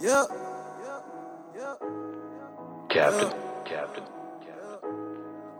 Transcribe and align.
Yeah. 0.00 0.24
Captain, 2.88 3.32
Captain, 3.66 4.04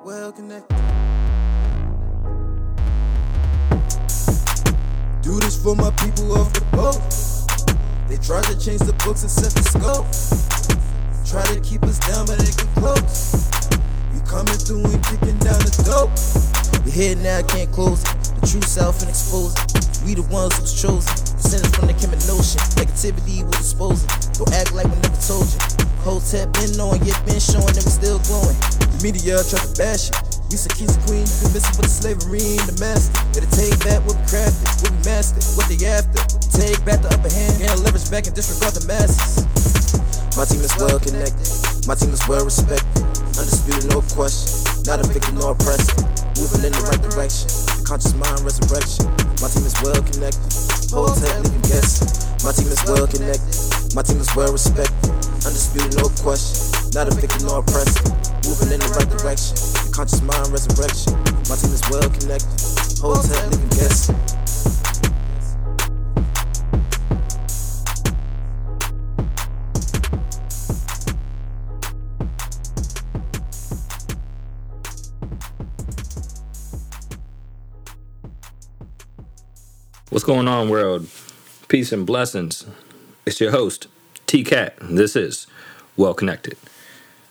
Well 0.03 0.33
connected. 0.33 0.77
Do 5.21 5.39
this 5.41 5.63
for 5.63 5.77
my 5.77 5.91
people 5.91 6.33
off 6.33 6.55
the 6.55 6.65
boat. 6.73 6.97
They 8.09 8.17
tried 8.17 8.45
to 8.45 8.59
change 8.59 8.81
the 8.81 8.95
books 9.05 9.21
and 9.21 9.31
set 9.31 9.53
the 9.53 9.63
scope. 9.63 10.09
Try 11.29 11.45
to 11.55 11.61
keep 11.61 11.83
us 11.83 11.99
down, 11.99 12.25
but 12.25 12.39
they 12.39 12.47
get 12.47 12.75
close. 12.77 13.45
You 14.15 14.21
coming 14.23 14.57
through 14.57 14.85
and 14.85 15.05
kicking 15.05 15.37
down 15.45 15.61
the 15.61 15.83
dope. 15.85 16.85
We 16.87 16.93
here 16.93 17.17
now, 17.17 17.43
can't 17.43 17.71
close 17.71 18.03
it. 18.05 18.41
The 18.41 18.47
true 18.47 18.63
self 18.63 19.01
and 19.03 19.11
expose 19.11 19.53
it. 19.53 20.03
We 20.07 20.15
the 20.15 20.23
ones 20.33 20.57
who's 20.57 20.81
chosen. 20.81 21.13
Descendants 21.37 21.77
from 21.77 21.89
the 21.89 21.93
Kemet 21.93 22.25
Notion. 22.27 22.61
Negativity 22.81 23.45
will 23.45 23.51
dispose 23.51 24.03
Don't 24.41 24.57
act 24.57 24.73
like 24.73 24.89
we 24.89 24.97
never 25.05 25.21
told 25.21 25.45
you. 25.53 25.61
Hotep 26.01 26.49
been 26.57 26.73
knowing, 26.73 27.05
yet 27.05 27.21
been 27.29 27.37
showing 27.37 27.77
that 27.77 27.85
we 27.85 27.93
still 27.93 28.17
glowing. 28.25 28.57
The 28.81 28.99
media 29.05 29.37
try 29.45 29.61
to 29.61 29.73
bash 29.77 30.09
it. 30.09 30.17
We 30.49 30.57
said 30.57 30.73
kings 30.81 30.97
and 30.97 31.05
queen, 31.05 31.29
miss 31.53 31.61
it, 31.61 31.77
but 31.77 31.85
the 31.85 31.93
slavery 31.93 32.57
ain't 32.57 32.65
the 32.65 32.73
master. 32.81 33.13
Gotta 33.37 33.53
take 33.53 33.77
back 33.85 34.01
what 34.09 34.17
we 34.17 34.25
crafted, 34.33 34.65
what 34.81 34.97
we 34.97 35.01
mastered, 35.05 35.45
what 35.61 35.69
they 35.69 35.77
after. 35.85 36.25
Take 36.57 36.81
back 36.89 37.05
the 37.05 37.13
upper 37.13 37.29
hand, 37.29 37.61
gain 37.61 37.69
leverage 37.85 38.09
back 38.09 38.25
and 38.25 38.35
disregard 38.35 38.73
the 38.73 38.89
masses. 38.89 39.45
My 40.41 40.49
team 40.49 40.65
is 40.65 40.73
well 40.81 40.97
connected, 40.97 41.45
my 41.85 41.93
team 41.93 42.09
is 42.09 42.25
well 42.25 42.41
respected. 42.41 43.05
Undisputed, 43.37 43.93
no 43.93 44.01
question. 44.17 44.57
Not 44.89 45.05
a 45.05 45.07
victim 45.13 45.37
nor 45.37 45.53
oppressor. 45.53 46.01
Moving 46.41 46.65
in 46.65 46.73
the 46.73 46.81
right 46.89 47.03
direction. 47.13 47.45
Conscious 47.85 48.17
mind 48.17 48.41
resurrection. 48.41 49.05
My 49.45 49.53
team 49.53 49.69
is 49.69 49.77
well 49.85 50.01
connected. 50.01 50.49
Whole 50.97 51.13
tech 51.13 51.45
leaving 51.45 51.61
guessing. 51.69 52.09
My 52.41 52.57
team 52.57 52.73
is 52.73 52.81
well 52.89 53.05
connected. 53.05 53.70
My 53.93 54.03
team 54.03 54.19
is 54.21 54.35
well 54.37 54.53
respected. 54.53 55.11
Undisputed, 55.45 55.97
no 55.97 56.09
question. 56.23 56.91
Not 56.95 57.09
a 57.09 57.11
victim 57.11 57.47
nor 57.47 57.59
oppressor. 57.59 58.07
Moving 58.47 58.73
in 58.75 58.79
the 58.79 58.87
right 58.95 59.11
direction. 59.19 59.57
Conscious 59.93 60.23
mind 60.23 60.47
resurrection. 60.53 61.15
My 61.51 61.57
team 61.57 61.75
is 61.75 61.83
well 61.91 62.09
connected. 62.09 63.01
Whole 63.03 63.17
tech 63.17 63.51
leaving 63.51 63.69
guessing. 63.71 64.15
What's 80.11 80.25
going 80.25 80.47
on, 80.47 80.69
world? 80.69 81.09
Peace 81.67 81.91
and 81.91 82.07
blessings. 82.07 82.67
It's 83.31 83.41
your 83.41 83.53
host, 83.53 83.87
T 84.27 84.43
Cat. 84.43 84.75
This 84.81 85.15
is 85.15 85.47
Well 85.97 86.15
Connected. 86.15 86.59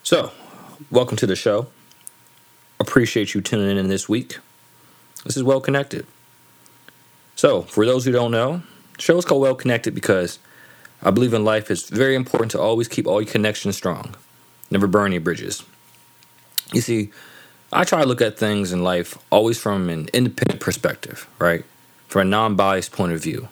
So, 0.02 0.32
welcome 0.90 1.18
to 1.18 1.28
the 1.28 1.36
show. 1.36 1.68
Appreciate 2.80 3.34
you 3.34 3.42
tuning 3.42 3.78
in 3.78 3.90
this 3.90 4.08
week. 4.08 4.38
This 5.26 5.36
is 5.36 5.44
Well 5.44 5.60
Connected. 5.60 6.08
So, 7.36 7.64
for 7.64 7.86
those 7.86 8.06
who 8.06 8.14
don't 8.14 8.32
know, 8.32 8.62
the 8.96 9.02
show 9.02 9.18
is 9.18 9.26
called 9.26 9.42
Well 9.42 9.56
Connected 9.56 9.94
because 9.94 10.40
I 11.04 11.12
believe 11.12 11.34
in 11.34 11.44
life 11.44 11.70
it's 11.70 11.90
very 11.90 12.16
important 12.16 12.52
to 12.52 12.62
always 12.62 12.88
keep 12.88 13.06
all 13.06 13.22
your 13.22 13.30
connections 13.30 13.76
strong, 13.76 14.16
never 14.72 14.88
burn 14.88 15.08
any 15.08 15.18
bridges. 15.18 15.66
You 16.72 16.80
see, 16.80 17.12
I 17.74 17.84
try 17.84 18.04
to 18.04 18.08
look 18.08 18.22
at 18.22 18.38
things 18.40 18.72
in 18.72 18.86
life 18.86 19.18
always 19.32 19.60
from 19.60 19.90
an 19.90 20.08
independent 20.14 20.62
perspective, 20.62 21.28
right? 21.40 21.66
From 22.08 22.22
a 22.22 22.30
non 22.30 22.56
biased 22.56 22.94
point 22.94 23.12
of 23.12 23.22
view. 23.22 23.50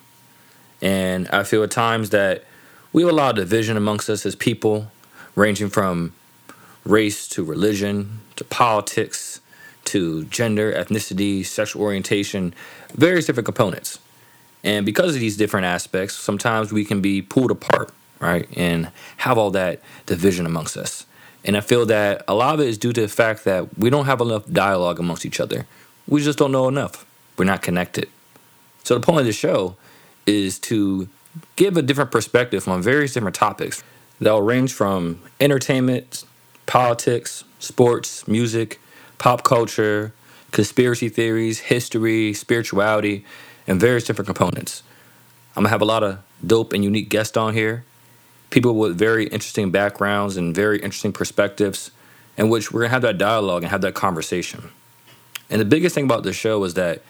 And 0.82 1.28
I 1.30 1.44
feel 1.44 1.64
at 1.64 1.72
times 1.72 2.12
that 2.12 2.44
we 2.94 3.02
have 3.04 3.12
a 3.12 3.16
lot 3.16 3.32
of 3.32 3.36
division 3.36 3.78
amongst 3.78 4.10
us 4.10 4.26
as 4.26 4.36
people, 4.36 4.92
ranging 5.36 5.70
from 5.70 6.14
race 6.86 7.28
to 7.30 7.44
religion 7.44 8.22
to 8.36 8.44
politics 8.44 9.42
to 9.86 10.26
gender, 10.26 10.74
ethnicity, 10.74 11.46
sexual 11.46 11.82
orientation, 11.82 12.54
various 12.94 13.26
different 13.26 13.46
components. 13.46 14.00
And 14.64 14.86
because 14.86 15.16
of 15.16 15.22
these 15.22 15.38
different 15.38 15.66
aspects, 15.66 16.16
sometimes 16.16 16.74
we 16.74 16.84
can 16.84 17.00
be 17.00 17.22
pulled 17.22 17.52
apart, 17.52 17.92
right? 18.20 18.48
And 18.58 18.90
have 19.18 19.38
all 19.38 19.52
that 19.52 19.82
division 20.06 20.46
amongst 20.46 20.76
us. 20.76 21.06
And 21.46 21.56
I 21.56 21.62
feel 21.62 21.86
that 21.86 22.24
a 22.28 22.34
lot 22.34 22.56
of 22.56 22.60
it 22.60 22.68
is 22.68 22.78
due 22.78 22.92
to 22.92 23.02
the 23.02 23.08
fact 23.08 23.46
that 23.46 23.78
we 23.78 23.90
don't 23.90 24.06
have 24.06 24.20
enough 24.20 24.46
dialogue 24.52 25.00
amongst 25.00 25.26
each 25.26 25.40
other. 25.40 25.66
We 26.08 26.22
just 26.22 26.38
don't 26.38 26.52
know 26.52 26.68
enough. 26.68 27.06
We're 27.38 27.46
not 27.46 27.62
connected. 27.62 28.10
So 28.84 28.96
the 28.96 29.00
point 29.00 29.22
of 29.22 29.26
the 29.26 29.32
show 29.32 29.78
is 30.28 30.60
to 30.60 31.10
give 31.56 31.78
a 31.78 31.82
different 31.82 32.12
perspective 32.12 32.68
on 32.68 32.82
various 32.82 33.14
different 33.14 33.36
topics 33.36 33.84
that 34.20 34.32
will 34.32 34.42
range 34.42 34.74
from 34.74 35.20
entertainment, 35.40 36.26
politics, 36.66 37.44
sports, 37.60 38.28
music, 38.28 38.80
pop 39.18 39.44
culture, 39.44 40.14
conspiracy 40.52 41.10
theories, 41.10 41.60
history, 41.60 42.34
spirituality, 42.34 43.26
and 43.68 43.80
various 43.80 44.04
different 44.04 44.28
components. 44.28 44.84
I'm 45.56 45.64
gonna 45.64 45.70
have 45.70 45.82
a 45.82 45.86
lot 45.86 46.04
of 46.04 46.20
dope 46.46 46.74
and 46.74 46.84
unique 46.84 47.10
guests 47.10 47.36
on 47.36 47.54
here, 47.54 47.84
people 48.50 48.76
with 48.76 48.98
very 48.98 49.26
interesting 49.26 49.72
backgrounds 49.72 50.38
and 50.38 50.54
very 50.54 50.78
interesting 50.78 51.12
perspectives, 51.14 51.92
in 52.38 52.50
which 52.50 52.72
we're 52.72 52.82
gonna 52.82 52.92
have 52.92 53.02
that 53.02 53.18
dialogue 53.18 53.64
and 53.64 53.72
have 53.72 53.82
that 53.82 53.96
conversation. 53.96 54.70
And 55.50 55.62
the 55.62 55.66
biggest 55.66 55.96
thing 55.96 56.06
about 56.06 56.24
this 56.24 56.36
show 56.36 56.64
is 56.64 56.74
that 56.76 57.02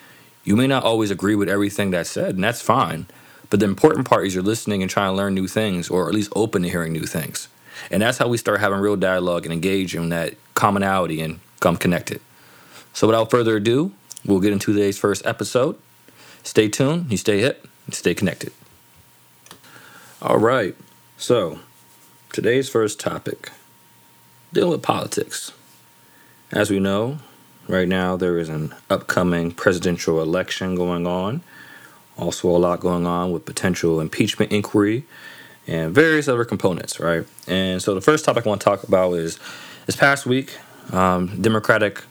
you 0.48 0.56
may 0.56 0.66
not 0.66 0.86
always 0.86 1.12
agree 1.12 1.36
with 1.36 1.50
everything 1.50 1.92
that's 1.92 2.10
said, 2.10 2.36
and 2.36 2.44
that's 2.44 2.62
fine. 2.62 3.06
But 3.50 3.60
the 3.60 3.66
important 3.66 4.08
part 4.08 4.26
is 4.26 4.34
you're 4.34 4.42
listening 4.42 4.82
and 4.82 4.90
trying 4.90 5.12
to 5.12 5.18
learn 5.18 5.34
new 5.34 5.46
things, 5.46 5.90
or 5.90 6.08
at 6.08 6.16
least 6.16 6.32
open 6.38 6.62
to 6.62 6.70
hearing 6.70 6.94
new 6.94 7.06
things. 7.06 7.50
And 7.92 8.02
that's 8.02 8.18
how 8.18 8.30
we 8.30 8.38
start 8.38 8.62
having 8.62 8.80
real 8.80 8.96
dialogue 8.96 9.46
and 9.46 9.52
engage 9.52 9.94
in 9.94 10.08
that 10.08 10.36
commonality 10.54 11.20
and 11.20 11.42
come 11.60 11.76
connected. 11.76 12.22
So 12.94 13.08
without 13.08 13.30
further 13.30 13.58
ado, 13.58 13.92
we'll 14.26 14.40
get 14.40 14.54
into 14.54 14.72
today's 14.72 14.98
first 14.98 15.26
episode. 15.26 15.78
Stay 16.44 16.70
tuned, 16.70 17.12
you 17.12 17.18
stay 17.18 17.40
hip, 17.40 17.68
and 17.86 17.94
stay 17.94 18.14
connected. 18.14 18.54
All 20.22 20.38
right. 20.38 20.78
So 21.18 21.60
today's 22.32 22.70
first 22.70 23.02
topic 23.02 23.52
dealing 24.54 24.72
with 24.72 24.82
politics. 24.82 25.52
As 26.54 26.72
we 26.72 26.80
know, 26.80 27.18
right 27.68 27.88
now 27.88 28.16
there 28.16 28.38
is 28.38 28.50
an 28.50 28.74
upcoming 28.90 29.52
presidential 29.52 30.22
election 30.22 30.76
going 30.76 31.06
on. 31.06 31.42
Also, 32.18 32.50
a 32.50 32.58
lot 32.58 32.80
going 32.80 33.06
on 33.06 33.32
with 33.32 33.46
potential 33.46 34.02
impeachment 34.02 34.52
inquiry 34.52 35.06
and 35.68 35.94
various 35.94 36.28
other 36.28 36.46
components, 36.46 37.00
right? 37.00 37.26
And 37.48 37.82
so, 37.82 37.94
the 37.94 38.02
first 38.02 38.26
topic 38.26 38.46
I 38.46 38.50
want 38.50 38.62
to 38.62 38.66
talk 38.66 38.84
about 38.84 39.14
is 39.14 39.38
this 39.86 39.96
past 39.96 40.26
week, 40.26 40.58
um, 40.92 41.40
Democratic 41.40 42.04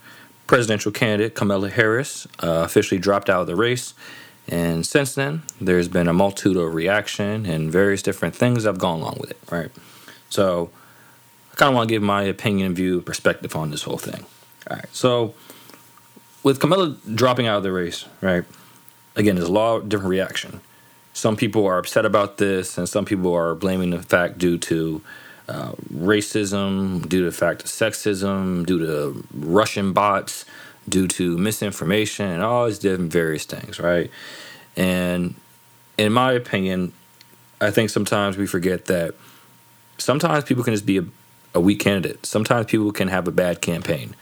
presidential 0.46 0.92
candidate 0.92 1.34
Kamala 1.34 1.70
Harris 1.70 2.26
uh, 2.40 2.62
officially 2.64 3.00
dropped 3.00 3.28
out 3.28 3.40
of 3.40 3.46
the 3.48 3.56
race. 3.56 3.94
And 4.48 4.86
since 4.86 5.16
then, 5.16 5.42
there's 5.60 5.88
been 5.88 6.06
a 6.06 6.12
multitude 6.12 6.56
of 6.56 6.72
reaction 6.72 7.46
and 7.46 7.72
various 7.72 8.00
different 8.00 8.36
things 8.36 8.62
that 8.62 8.68
have 8.68 8.78
gone 8.78 9.00
along 9.00 9.16
with 9.18 9.32
it, 9.32 9.38
right? 9.50 9.70
So, 10.28 10.70
I 11.52 11.56
kind 11.56 11.70
of 11.70 11.74
want 11.74 11.88
to 11.88 11.94
give 11.94 12.02
my 12.02 12.22
opinion, 12.22 12.74
view, 12.74 13.00
perspective 13.00 13.56
on 13.56 13.72
this 13.72 13.82
whole 13.82 13.98
thing. 13.98 14.24
All 14.68 14.76
right. 14.76 14.86
So, 14.92 15.34
with 16.42 16.60
Kamala 16.60 16.96
dropping 17.14 17.46
out 17.46 17.58
of 17.58 17.62
the 17.62 17.72
race, 17.72 18.06
right? 18.20 18.44
Again, 19.14 19.36
there's 19.36 19.48
a 19.48 19.52
lot 19.52 19.76
of 19.76 19.88
different 19.88 20.10
reaction. 20.10 20.60
Some 21.12 21.36
people 21.36 21.66
are 21.66 21.78
upset 21.78 22.04
about 22.04 22.36
this, 22.36 22.76
and 22.76 22.88
some 22.88 23.04
people 23.04 23.34
are 23.34 23.54
blaming 23.54 23.90
the 23.90 24.02
fact 24.02 24.38
due 24.38 24.58
to 24.58 25.02
uh, 25.48 25.72
racism, 25.92 27.08
due 27.08 27.20
to 27.20 27.26
the 27.26 27.36
fact 27.36 27.62
of 27.62 27.68
sexism, 27.68 28.66
due 28.66 28.78
to 28.80 29.24
Russian 29.32 29.92
bots, 29.92 30.44
due 30.88 31.08
to 31.08 31.38
misinformation, 31.38 32.26
and 32.26 32.42
all 32.42 32.66
these 32.66 32.78
different 32.78 33.12
various 33.12 33.44
things, 33.44 33.80
right? 33.80 34.10
And 34.76 35.34
in 35.96 36.12
my 36.12 36.32
opinion, 36.32 36.92
I 37.60 37.70
think 37.70 37.90
sometimes 37.90 38.36
we 38.36 38.46
forget 38.46 38.84
that 38.86 39.14
sometimes 39.98 40.44
people 40.44 40.62
can 40.62 40.74
just 40.74 40.86
be 40.86 40.98
a, 40.98 41.04
a 41.54 41.60
weak 41.60 41.80
candidate. 41.80 42.26
Sometimes 42.26 42.66
people 42.66 42.92
can 42.92 43.08
have 43.08 43.26
a 43.26 43.32
bad 43.32 43.62
campaign. 43.62 44.14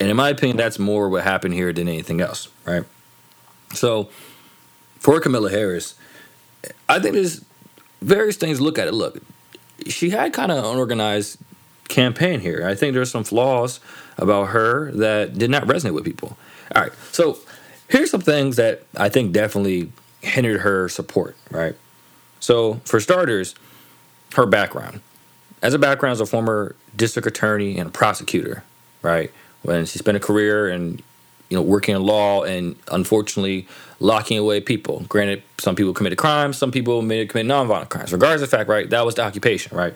And 0.00 0.10
in 0.10 0.16
my 0.16 0.28
opinion, 0.28 0.56
that's 0.56 0.78
more 0.78 1.08
what 1.08 1.24
happened 1.24 1.54
here 1.54 1.72
than 1.72 1.88
anything 1.88 2.20
else, 2.20 2.48
right? 2.64 2.84
So 3.74 4.08
for 4.98 5.20
Camilla 5.20 5.50
Harris, 5.50 5.94
I 6.88 6.98
think 6.98 7.14
there's 7.14 7.44
various 8.02 8.36
things 8.36 8.60
look 8.60 8.78
at 8.78 8.88
it. 8.88 8.92
Look, 8.94 9.22
she 9.88 10.10
had 10.10 10.32
kind 10.32 10.50
of 10.50 10.58
an 10.58 10.64
unorganized 10.64 11.38
campaign 11.88 12.40
here. 12.40 12.66
I 12.66 12.74
think 12.74 12.94
there's 12.94 13.10
some 13.10 13.24
flaws 13.24 13.80
about 14.18 14.48
her 14.48 14.90
that 14.92 15.38
did 15.38 15.50
not 15.50 15.64
resonate 15.64 15.94
with 15.94 16.04
people. 16.04 16.36
All 16.74 16.82
right, 16.82 16.92
so 17.12 17.38
here's 17.88 18.10
some 18.10 18.20
things 18.20 18.56
that 18.56 18.82
I 18.96 19.08
think 19.08 19.32
definitely 19.32 19.92
hindered 20.22 20.62
her 20.62 20.88
support, 20.88 21.36
right? 21.50 21.76
So, 22.40 22.74
for 22.84 23.00
starters, 23.00 23.54
her 24.34 24.46
background. 24.46 25.00
As 25.62 25.72
a 25.72 25.78
background 25.78 26.12
as 26.12 26.20
a 26.20 26.26
former 26.26 26.76
district 26.96 27.26
attorney 27.26 27.78
and 27.78 27.88
a 27.88 27.92
prosecutor, 27.92 28.64
right? 29.02 29.30
When 29.64 29.84
she 29.86 29.98
spent 29.98 30.16
a 30.16 30.20
career 30.20 30.68
and 30.68 31.02
you 31.50 31.56
know, 31.56 31.62
working 31.62 31.94
in 31.94 32.02
law 32.02 32.42
and 32.42 32.76
unfortunately 32.90 33.68
locking 34.00 34.38
away 34.38 34.60
people. 34.60 35.04
Granted, 35.08 35.42
some 35.58 35.76
people 35.76 35.92
committed 35.92 36.18
crimes, 36.18 36.56
some 36.56 36.72
people 36.72 37.02
may 37.02 37.26
committed 37.26 37.50
nonviolent 37.50 37.90
crimes. 37.90 38.12
Regardless 38.12 38.42
of 38.42 38.50
the 38.50 38.56
fact, 38.56 38.68
right, 38.68 38.88
that 38.90 39.04
was 39.04 39.14
the 39.14 39.22
occupation, 39.22 39.76
right? 39.76 39.94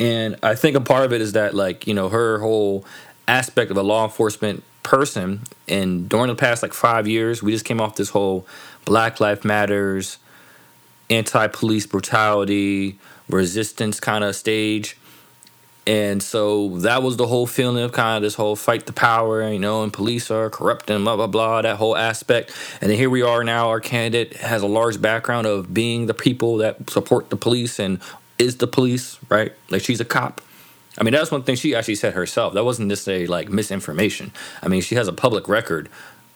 And 0.00 0.36
I 0.42 0.54
think 0.54 0.76
a 0.76 0.80
part 0.80 1.04
of 1.04 1.12
it 1.12 1.20
is 1.20 1.32
that, 1.32 1.54
like, 1.54 1.86
you 1.86 1.94
know, 1.94 2.08
her 2.08 2.38
whole 2.38 2.84
aspect 3.26 3.70
of 3.70 3.76
a 3.76 3.82
law 3.82 4.04
enforcement 4.04 4.62
person. 4.82 5.42
And 5.66 6.08
during 6.08 6.28
the 6.28 6.34
past, 6.34 6.62
like, 6.62 6.72
five 6.72 7.06
years, 7.06 7.42
we 7.42 7.52
just 7.52 7.64
came 7.64 7.80
off 7.80 7.96
this 7.96 8.10
whole 8.10 8.46
Black 8.84 9.20
Life 9.20 9.44
Matters, 9.44 10.18
anti 11.10 11.46
police 11.48 11.86
brutality, 11.86 12.98
resistance 13.28 14.00
kind 14.00 14.24
of 14.24 14.36
stage. 14.36 14.96
And 15.88 16.22
so 16.22 16.68
that 16.80 17.02
was 17.02 17.16
the 17.16 17.26
whole 17.26 17.46
feeling 17.46 17.82
of 17.82 17.92
kind 17.92 18.18
of 18.18 18.22
this 18.22 18.34
whole 18.34 18.56
fight 18.56 18.84
the 18.84 18.92
power, 18.92 19.50
you 19.50 19.58
know, 19.58 19.82
and 19.82 19.90
police 19.90 20.30
are 20.30 20.50
corrupt 20.50 20.90
and 20.90 21.02
blah, 21.02 21.16
blah, 21.16 21.26
blah, 21.26 21.62
that 21.62 21.78
whole 21.78 21.96
aspect. 21.96 22.54
And 22.82 22.90
then 22.90 22.98
here 22.98 23.08
we 23.08 23.22
are 23.22 23.42
now, 23.42 23.70
our 23.70 23.80
candidate 23.80 24.36
has 24.36 24.60
a 24.60 24.66
large 24.66 25.00
background 25.00 25.46
of 25.46 25.72
being 25.72 26.04
the 26.04 26.12
people 26.12 26.58
that 26.58 26.90
support 26.90 27.30
the 27.30 27.36
police 27.36 27.78
and 27.78 28.00
is 28.38 28.58
the 28.58 28.66
police, 28.66 29.18
right? 29.30 29.54
Like 29.70 29.80
she's 29.80 29.98
a 29.98 30.04
cop. 30.04 30.42
I 30.98 31.04
mean, 31.04 31.14
that's 31.14 31.30
one 31.30 31.42
thing 31.42 31.56
she 31.56 31.74
actually 31.74 31.94
said 31.94 32.12
herself. 32.12 32.52
That 32.52 32.66
wasn't 32.66 32.88
necessarily 32.88 33.26
like 33.26 33.48
misinformation. 33.48 34.30
I 34.62 34.68
mean, 34.68 34.82
she 34.82 34.94
has 34.96 35.08
a 35.08 35.12
public 35.14 35.48
record 35.48 35.88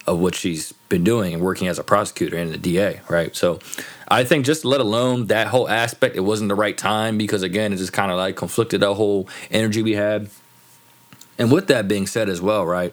of 0.07 0.19
what 0.19 0.35
she's 0.35 0.73
been 0.89 1.05
doing 1.05 1.33
and 1.33 1.43
working 1.43 1.69
as 1.69 1.79
a 1.79 1.85
prosecutor 1.85 2.37
and 2.37 2.53
a 2.53 2.59
DA, 2.59 3.01
right? 3.09 3.35
So 3.37 3.61
I 4.09 4.25
think 4.25 4.45
just 4.45 4.65
let 4.65 4.81
alone 4.81 5.27
that 5.29 5.49
whole 5.49 5.69
aspect, 5.69 6.17
it 6.17 6.21
wasn't 6.21 6.49
the 6.49 6.55
right 6.55 6.77
time 6.77 7.17
because 7.17 7.43
again, 7.43 7.73
it 7.73 7.77
just 7.77 7.93
kind 7.93 8.11
of 8.11 8.19
like 8.19 8.37
conflicted 8.37 8.81
that 8.81 8.95
whole 8.95 9.29
energy 9.51 9.83
we 9.83 9.93
had. 9.93 10.29
And 11.39 11.51
with 11.53 11.69
that 11.69 11.89
being 11.89 12.07
said 12.07 12.29
as 12.29 12.41
well, 12.41 12.67
right? 12.67 12.93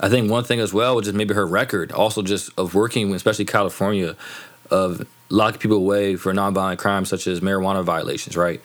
I 0.00 0.08
think 0.08 0.30
one 0.30 0.44
thing 0.44 0.60
as 0.60 0.72
well 0.74 0.96
was 0.96 1.06
just 1.06 1.16
maybe 1.16 1.34
her 1.34 1.46
record, 1.46 1.92
also 1.92 2.22
just 2.22 2.50
of 2.58 2.74
working, 2.74 3.14
especially 3.14 3.44
California, 3.44 4.16
of 4.70 5.06
locking 5.28 5.60
people 5.60 5.78
away 5.78 6.16
for 6.16 6.32
nonviolent 6.32 6.78
crimes 6.78 7.08
such 7.08 7.26
as 7.26 7.40
marijuana 7.40 7.82
violations, 7.84 8.36
right? 8.36 8.60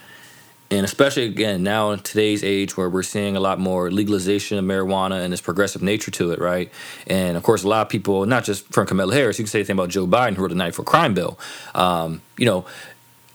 And 0.71 0.85
especially 0.85 1.25
again 1.25 1.61
now 1.61 1.91
in 1.91 1.99
today's 1.99 2.43
age 2.43 2.77
where 2.77 2.89
we're 2.89 3.03
seeing 3.03 3.35
a 3.35 3.39
lot 3.41 3.59
more 3.59 3.91
legalization 3.91 4.57
of 4.57 4.63
marijuana 4.63 5.21
and 5.21 5.33
this 5.33 5.41
progressive 5.41 5.83
nature 5.83 6.11
to 6.11 6.31
it, 6.31 6.39
right? 6.39 6.71
And 7.05 7.35
of 7.35 7.43
course, 7.43 7.63
a 7.63 7.67
lot 7.67 7.81
of 7.81 7.89
people, 7.89 8.25
not 8.25 8.45
just 8.45 8.65
from 8.73 8.87
Kamala 8.87 9.13
Harris, 9.13 9.37
you 9.37 9.43
can 9.43 9.49
say 9.49 9.59
the 9.59 9.65
thing 9.65 9.75
about 9.75 9.89
Joe 9.89 10.07
Biden, 10.07 10.35
who 10.35 10.43
wrote 10.43 10.49
the 10.49 10.55
night 10.55 10.73
for 10.73 10.83
crime 10.83 11.13
bill. 11.13 11.37
Um, 11.75 12.21
you 12.37 12.45
know, 12.45 12.65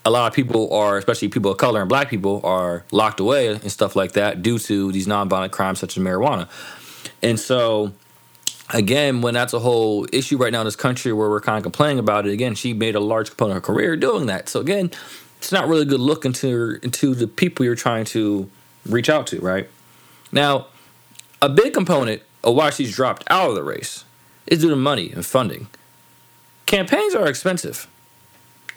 a 0.07 0.11
lot 0.11 0.27
of 0.29 0.35
people 0.35 0.73
are, 0.73 0.97
especially 0.97 1.29
people 1.29 1.51
of 1.51 1.59
color 1.59 1.81
and 1.81 1.89
black 1.89 2.09
people, 2.09 2.41
are 2.43 2.85
locked 2.91 3.21
away 3.21 3.49
and 3.49 3.71
stuff 3.71 3.95
like 3.95 4.13
that 4.13 4.41
due 4.41 4.59
to 4.59 4.91
these 4.93 5.07
nonviolent 5.07 5.51
crimes 5.51 5.79
such 5.79 5.97
as 5.97 6.03
marijuana. 6.03 6.49
And 7.23 7.39
so, 7.39 7.93
again, 8.73 9.21
when 9.21 9.35
that's 9.35 9.53
a 9.53 9.59
whole 9.59 10.07
issue 10.13 10.39
right 10.39 10.53
now 10.53 10.61
in 10.61 10.67
this 10.67 10.77
country 10.77 11.13
where 11.13 11.29
we're 11.29 11.41
kind 11.41 11.59
of 11.59 11.65
complaining 11.65 11.99
about 11.99 12.27
it, 12.27 12.33
again, 12.33 12.55
she 12.55 12.73
made 12.73 12.95
a 12.95 13.01
large 13.01 13.29
component 13.29 13.59
of 13.59 13.65
her 13.65 13.75
career 13.75 13.97
doing 13.97 14.27
that. 14.27 14.49
So 14.49 14.61
again, 14.61 14.91
it's 15.39 15.53
not 15.53 15.69
really 15.69 15.85
good 15.85 16.01
look 16.01 16.25
into 16.25 16.79
into 16.83 17.15
the 17.15 17.27
people 17.27 17.65
you're 17.65 17.75
trying 17.75 18.05
to 18.07 18.51
reach 18.89 19.09
out 19.09 19.27
to, 19.29 19.41
right? 19.41 19.69
Now, 20.33 20.67
a 21.41 21.49
big 21.49 21.75
component 21.75 22.23
of 22.43 22.55
why 22.55 22.71
she's 22.71 22.95
dropped 22.95 23.25
out 23.29 23.51
of 23.51 23.55
the 23.55 23.63
race 23.63 24.05
is 24.47 24.61
due 24.61 24.71
to 24.71 24.77
money 24.77 25.13
and 25.13 25.25
funding. 25.25 25.69
Campaigns 26.67 27.15
are 27.15 27.29
expensive. 27.29 27.87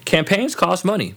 Campaigns 0.06 0.56
cost 0.56 0.86
money. 0.86 1.16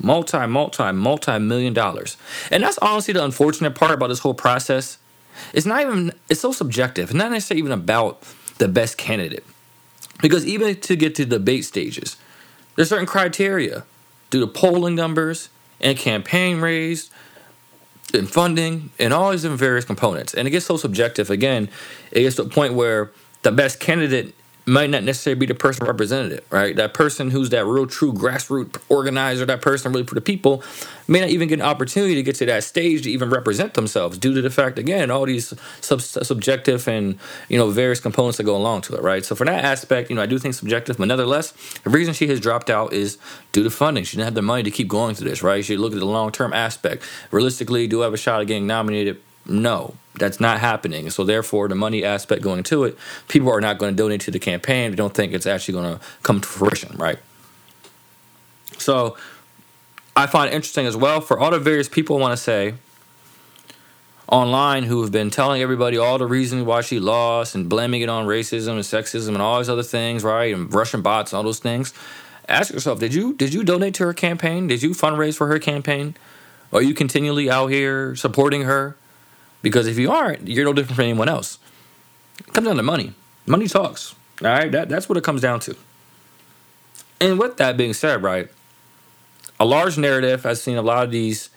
Multi, 0.00 0.46
multi, 0.46 0.92
multi 0.92 1.38
million 1.38 1.72
dollars. 1.72 2.16
And 2.50 2.62
that's 2.62 2.78
honestly 2.78 3.14
the 3.14 3.24
unfortunate 3.24 3.74
part 3.74 3.92
about 3.92 4.08
this 4.08 4.18
whole 4.20 4.34
process. 4.34 4.98
It's 5.52 5.66
not 5.66 5.82
even, 5.82 6.12
it's 6.28 6.40
so 6.40 6.52
subjective. 6.52 7.10
It's 7.10 7.14
not 7.14 7.30
necessarily 7.30 7.60
even 7.60 7.72
about 7.72 8.22
the 8.58 8.68
best 8.68 8.98
candidate. 8.98 9.44
Because 10.20 10.46
even 10.46 10.80
to 10.80 10.96
get 10.96 11.14
to 11.16 11.24
debate 11.24 11.64
stages, 11.64 12.16
there's 12.76 12.88
certain 12.88 13.06
criteria 13.06 13.84
due 14.34 14.40
to 14.40 14.48
polling 14.48 14.96
numbers 14.96 15.48
and 15.80 15.96
campaign 15.96 16.60
raised 16.60 17.08
and 18.12 18.28
funding 18.28 18.90
and 18.98 19.14
all 19.14 19.30
these 19.30 19.42
different 19.42 19.60
various 19.60 19.84
components. 19.84 20.34
And 20.34 20.48
it 20.48 20.50
gets 20.50 20.66
so 20.66 20.76
subjective 20.76 21.30
again, 21.30 21.68
it 22.10 22.22
gets 22.22 22.34
to 22.36 22.42
a 22.42 22.48
point 22.48 22.74
where 22.74 23.12
the 23.42 23.52
best 23.52 23.78
candidate 23.78 24.34
might 24.66 24.88
not 24.88 25.02
necessarily 25.02 25.38
be 25.38 25.46
the 25.46 25.54
person 25.54 25.86
represented, 25.86 26.42
right? 26.50 26.74
That 26.76 26.94
person 26.94 27.30
who's 27.30 27.50
that 27.50 27.66
real 27.66 27.86
true 27.86 28.12
grassroots 28.12 28.80
organizer, 28.88 29.44
that 29.44 29.60
person 29.60 29.92
really 29.92 30.06
for 30.06 30.14
the 30.14 30.22
people, 30.22 30.62
may 31.06 31.20
not 31.20 31.28
even 31.28 31.48
get 31.48 31.58
an 31.58 31.66
opportunity 31.66 32.14
to 32.14 32.22
get 32.22 32.36
to 32.36 32.46
that 32.46 32.64
stage 32.64 33.02
to 33.02 33.10
even 33.10 33.28
represent 33.28 33.74
themselves 33.74 34.16
due 34.16 34.32
to 34.32 34.40
the 34.40 34.48
fact, 34.48 34.78
again, 34.78 35.10
all 35.10 35.26
these 35.26 35.52
sub- 35.82 36.00
subjective 36.00 36.88
and, 36.88 37.18
you 37.50 37.58
know, 37.58 37.68
various 37.70 38.00
components 38.00 38.38
that 38.38 38.44
go 38.44 38.56
along 38.56 38.80
to 38.80 38.94
it, 38.94 39.02
right? 39.02 39.24
So 39.24 39.34
for 39.34 39.44
that 39.44 39.64
aspect, 39.64 40.08
you 40.08 40.16
know, 40.16 40.22
I 40.22 40.26
do 40.26 40.38
think 40.38 40.54
subjective, 40.54 40.96
but 40.96 41.08
nonetheless, 41.08 41.52
the 41.82 41.90
reason 41.90 42.14
she 42.14 42.26
has 42.28 42.40
dropped 42.40 42.70
out 42.70 42.94
is 42.94 43.18
due 43.52 43.64
to 43.64 43.70
funding. 43.70 44.04
She 44.04 44.16
didn't 44.16 44.26
have 44.26 44.34
the 44.34 44.42
money 44.42 44.62
to 44.62 44.70
keep 44.70 44.88
going 44.88 45.14
through 45.14 45.28
this, 45.28 45.42
right? 45.42 45.62
She 45.62 45.76
looked 45.76 45.94
at 45.94 46.00
the 46.00 46.06
long-term 46.06 46.54
aspect. 46.54 47.02
Realistically, 47.30 47.86
do 47.86 48.00
I 48.00 48.04
have 48.04 48.14
a 48.14 48.18
shot 48.18 48.40
at 48.40 48.46
getting 48.46 48.66
nominated? 48.66 49.20
No, 49.46 49.94
that's 50.14 50.40
not 50.40 50.60
happening. 50.60 51.10
So 51.10 51.24
therefore, 51.24 51.68
the 51.68 51.74
money 51.74 52.04
aspect 52.04 52.42
going 52.42 52.62
to 52.64 52.84
it, 52.84 52.96
people 53.28 53.50
are 53.50 53.60
not 53.60 53.78
going 53.78 53.92
to 53.92 53.96
donate 53.96 54.22
to 54.22 54.30
the 54.30 54.38
campaign. 54.38 54.90
They 54.90 54.96
don't 54.96 55.14
think 55.14 55.32
it's 55.32 55.46
actually 55.46 55.74
going 55.74 55.98
to 55.98 56.04
come 56.22 56.40
to 56.40 56.48
fruition, 56.48 56.96
right? 56.96 57.18
So 58.78 59.16
I 60.16 60.26
find 60.26 60.52
it 60.52 60.54
interesting 60.54 60.86
as 60.86 60.96
well 60.96 61.20
for 61.20 61.38
all 61.38 61.50
the 61.50 61.58
various 61.58 61.88
people 61.88 62.18
want 62.18 62.32
to 62.32 62.36
say 62.36 62.74
online 64.28 64.84
who 64.84 65.02
have 65.02 65.12
been 65.12 65.30
telling 65.30 65.60
everybody 65.60 65.98
all 65.98 66.18
the 66.18 66.26
reasons 66.26 66.64
why 66.64 66.80
she 66.80 66.98
lost 66.98 67.54
and 67.54 67.68
blaming 67.68 68.00
it 68.00 68.08
on 68.08 68.26
racism 68.26 68.72
and 68.72 68.80
sexism 68.80 69.28
and 69.28 69.42
all 69.42 69.58
these 69.58 69.68
other 69.68 69.82
things, 69.82 70.24
right? 70.24 70.54
And 70.54 70.72
Russian 70.72 71.02
bots 71.02 71.32
and 71.32 71.38
all 71.38 71.42
those 71.42 71.58
things. 71.58 71.92
Ask 72.48 72.72
yourself, 72.72 73.00
did 73.00 73.14
you 73.14 73.34
did 73.34 73.54
you 73.54 73.64
donate 73.64 73.94
to 73.94 74.04
her 74.04 74.14
campaign? 74.14 74.66
Did 74.66 74.82
you 74.82 74.90
fundraise 74.90 75.36
for 75.36 75.46
her 75.48 75.58
campaign? 75.58 76.14
Are 76.72 76.82
you 76.82 76.94
continually 76.94 77.50
out 77.50 77.68
here 77.68 78.16
supporting 78.16 78.62
her? 78.62 78.96
Because 79.64 79.86
if 79.86 79.98
you 79.98 80.12
aren't, 80.12 80.46
you're 80.46 80.66
no 80.66 80.74
different 80.74 80.96
from 80.96 81.04
anyone 81.04 81.26
else. 81.26 81.58
It 82.38 82.52
comes 82.52 82.66
down 82.66 82.76
to 82.76 82.82
money. 82.82 83.14
Money 83.46 83.66
talks. 83.66 84.14
All 84.42 84.48
right, 84.48 84.70
that, 84.70 84.90
that's 84.90 85.08
what 85.08 85.16
it 85.16 85.24
comes 85.24 85.40
down 85.40 85.58
to. 85.60 85.74
And 87.18 87.38
with 87.38 87.56
that 87.56 87.78
being 87.78 87.94
said, 87.94 88.22
right, 88.22 88.50
a 89.58 89.64
large 89.64 89.96
narrative. 89.96 90.44
I've 90.44 90.58
seen 90.58 90.76
a 90.76 90.82
lot 90.82 91.04
of 91.04 91.10
these 91.10 91.48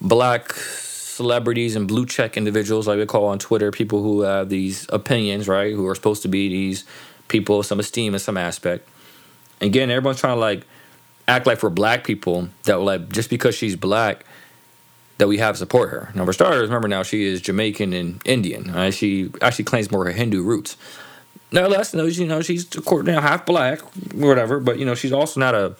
black 0.00 0.52
celebrities 0.52 1.74
and 1.74 1.88
blue 1.88 2.06
check 2.06 2.36
individuals, 2.36 2.86
like 2.86 2.98
we 2.98 3.06
call 3.06 3.26
on 3.26 3.40
Twitter, 3.40 3.72
people 3.72 4.00
who 4.00 4.20
have 4.20 4.48
these 4.48 4.86
opinions, 4.90 5.48
right, 5.48 5.74
who 5.74 5.88
are 5.88 5.96
supposed 5.96 6.22
to 6.22 6.28
be 6.28 6.48
these 6.48 6.84
people 7.26 7.64
some 7.64 7.80
esteem 7.80 8.14
in 8.14 8.20
some 8.20 8.36
aspect. 8.36 8.88
Again, 9.60 9.90
everyone's 9.90 10.20
trying 10.20 10.36
to 10.36 10.40
like 10.40 10.64
act 11.26 11.48
like 11.48 11.58
for 11.58 11.68
black 11.68 12.04
people 12.04 12.48
that 12.62 12.78
like 12.78 13.08
just 13.08 13.28
because 13.28 13.56
she's 13.56 13.74
black 13.74 14.24
that 15.18 15.28
we 15.28 15.38
have 15.38 15.58
support 15.58 15.90
her. 15.90 16.10
Now, 16.14 16.24
for 16.24 16.32
starters, 16.32 16.62
remember 16.62 16.88
now 16.88 17.02
she 17.02 17.24
is 17.24 17.40
Jamaican 17.40 17.92
and 17.92 18.22
Indian. 18.24 18.72
Right? 18.72 18.94
She 18.94 19.30
actually 19.42 19.64
claims 19.66 19.90
more 19.90 20.04
her 20.04 20.12
Hindu 20.12 20.42
roots. 20.42 20.76
Nevertheless, 21.50 21.94
know, 21.94 22.04
you 22.04 22.26
know 22.26 22.42
she's 22.42 22.66
you 22.74 23.02
know, 23.02 23.20
half 23.20 23.46
black, 23.46 23.80
whatever, 24.14 24.60
but 24.60 24.78
you 24.78 24.84
know 24.84 24.94
she's 24.94 25.12
also 25.12 25.40
not 25.40 25.54
a 25.54 25.76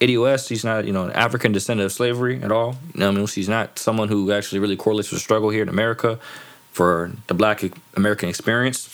ADOS. 0.00 0.48
She's 0.48 0.64
not 0.64 0.86
you 0.86 0.92
know 0.92 1.04
an 1.04 1.12
African 1.12 1.52
descendant 1.52 1.86
of 1.86 1.92
slavery 1.92 2.42
at 2.42 2.50
all. 2.50 2.76
You 2.94 3.00
know, 3.00 3.08
I 3.08 3.10
mean, 3.12 3.26
she's 3.26 3.48
not 3.48 3.78
someone 3.78 4.08
who 4.08 4.32
actually 4.32 4.58
really 4.58 4.76
correlates 4.76 5.10
with 5.10 5.20
the 5.20 5.24
struggle 5.24 5.50
here 5.50 5.62
in 5.62 5.68
America 5.68 6.18
for 6.72 7.12
the 7.28 7.34
Black 7.34 7.62
American 7.96 8.28
experience, 8.28 8.88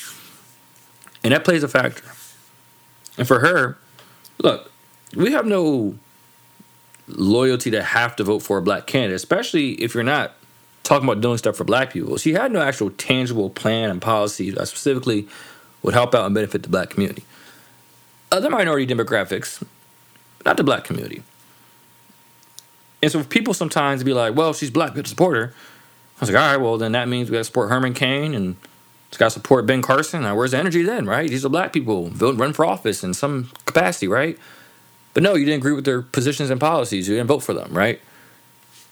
and 1.22 1.32
that 1.32 1.42
plays 1.42 1.62
a 1.62 1.68
factor. 1.68 2.04
And 3.16 3.26
for 3.26 3.40
her, 3.40 3.78
look, 4.42 4.70
we 5.14 5.32
have 5.32 5.46
no 5.46 5.98
loyalty 7.08 7.70
to 7.70 7.82
have 7.82 8.16
to 8.16 8.24
vote 8.24 8.40
for 8.40 8.58
a 8.58 8.62
black 8.62 8.86
candidate, 8.86 9.16
especially 9.16 9.72
if 9.74 9.94
you're 9.94 10.02
not 10.02 10.32
talking 10.82 11.08
about 11.08 11.20
doing 11.20 11.38
stuff 11.38 11.56
for 11.56 11.64
black 11.64 11.92
people. 11.92 12.16
She 12.16 12.32
had 12.32 12.52
no 12.52 12.60
actual 12.60 12.90
tangible 12.90 13.50
plan 13.50 13.90
and 13.90 14.00
policy 14.00 14.50
that 14.50 14.66
specifically 14.66 15.26
would 15.82 15.94
help 15.94 16.14
out 16.14 16.26
and 16.26 16.34
benefit 16.34 16.62
the 16.62 16.68
black 16.68 16.90
community. 16.90 17.24
Other 18.32 18.50
minority 18.50 18.86
demographics, 18.86 19.62
not 20.44 20.56
the 20.56 20.64
black 20.64 20.84
community. 20.84 21.22
And 23.02 23.12
so 23.12 23.22
people 23.22 23.54
sometimes 23.54 24.02
be 24.02 24.14
like, 24.14 24.34
well, 24.34 24.54
she's 24.54 24.70
black, 24.70 24.92
we 24.92 24.98
have 24.98 25.04
to 25.04 25.10
support 25.10 25.36
her. 25.36 25.54
I 26.16 26.20
was 26.20 26.30
like, 26.30 26.40
all 26.40 26.50
right, 26.50 26.56
well, 26.56 26.78
then 26.78 26.92
that 26.92 27.08
means 27.08 27.28
we 27.28 27.34
got 27.34 27.40
to 27.40 27.44
support 27.44 27.68
Herman 27.68 27.92
Cain 27.92 28.34
and 28.34 28.56
it's 29.08 29.18
got 29.18 29.26
to 29.26 29.30
support 29.30 29.66
Ben 29.66 29.82
Carson. 29.82 30.22
Now, 30.22 30.36
where's 30.36 30.52
the 30.52 30.58
energy 30.58 30.82
then, 30.82 31.06
right? 31.06 31.28
These 31.28 31.44
are 31.44 31.48
black 31.48 31.72
people. 31.72 32.08
Run 32.10 32.52
for 32.52 32.64
office 32.64 33.04
in 33.04 33.12
some 33.14 33.50
capacity, 33.66 34.08
right? 34.08 34.38
But 35.14 35.22
no, 35.22 35.34
you 35.34 35.44
didn't 35.44 35.60
agree 35.60 35.72
with 35.72 35.84
their 35.84 36.02
positions 36.02 36.50
and 36.50 36.60
policies. 36.60 37.08
You 37.08 37.14
didn't 37.14 37.28
vote 37.28 37.38
for 37.40 37.54
them, 37.54 37.72
right? 37.72 38.00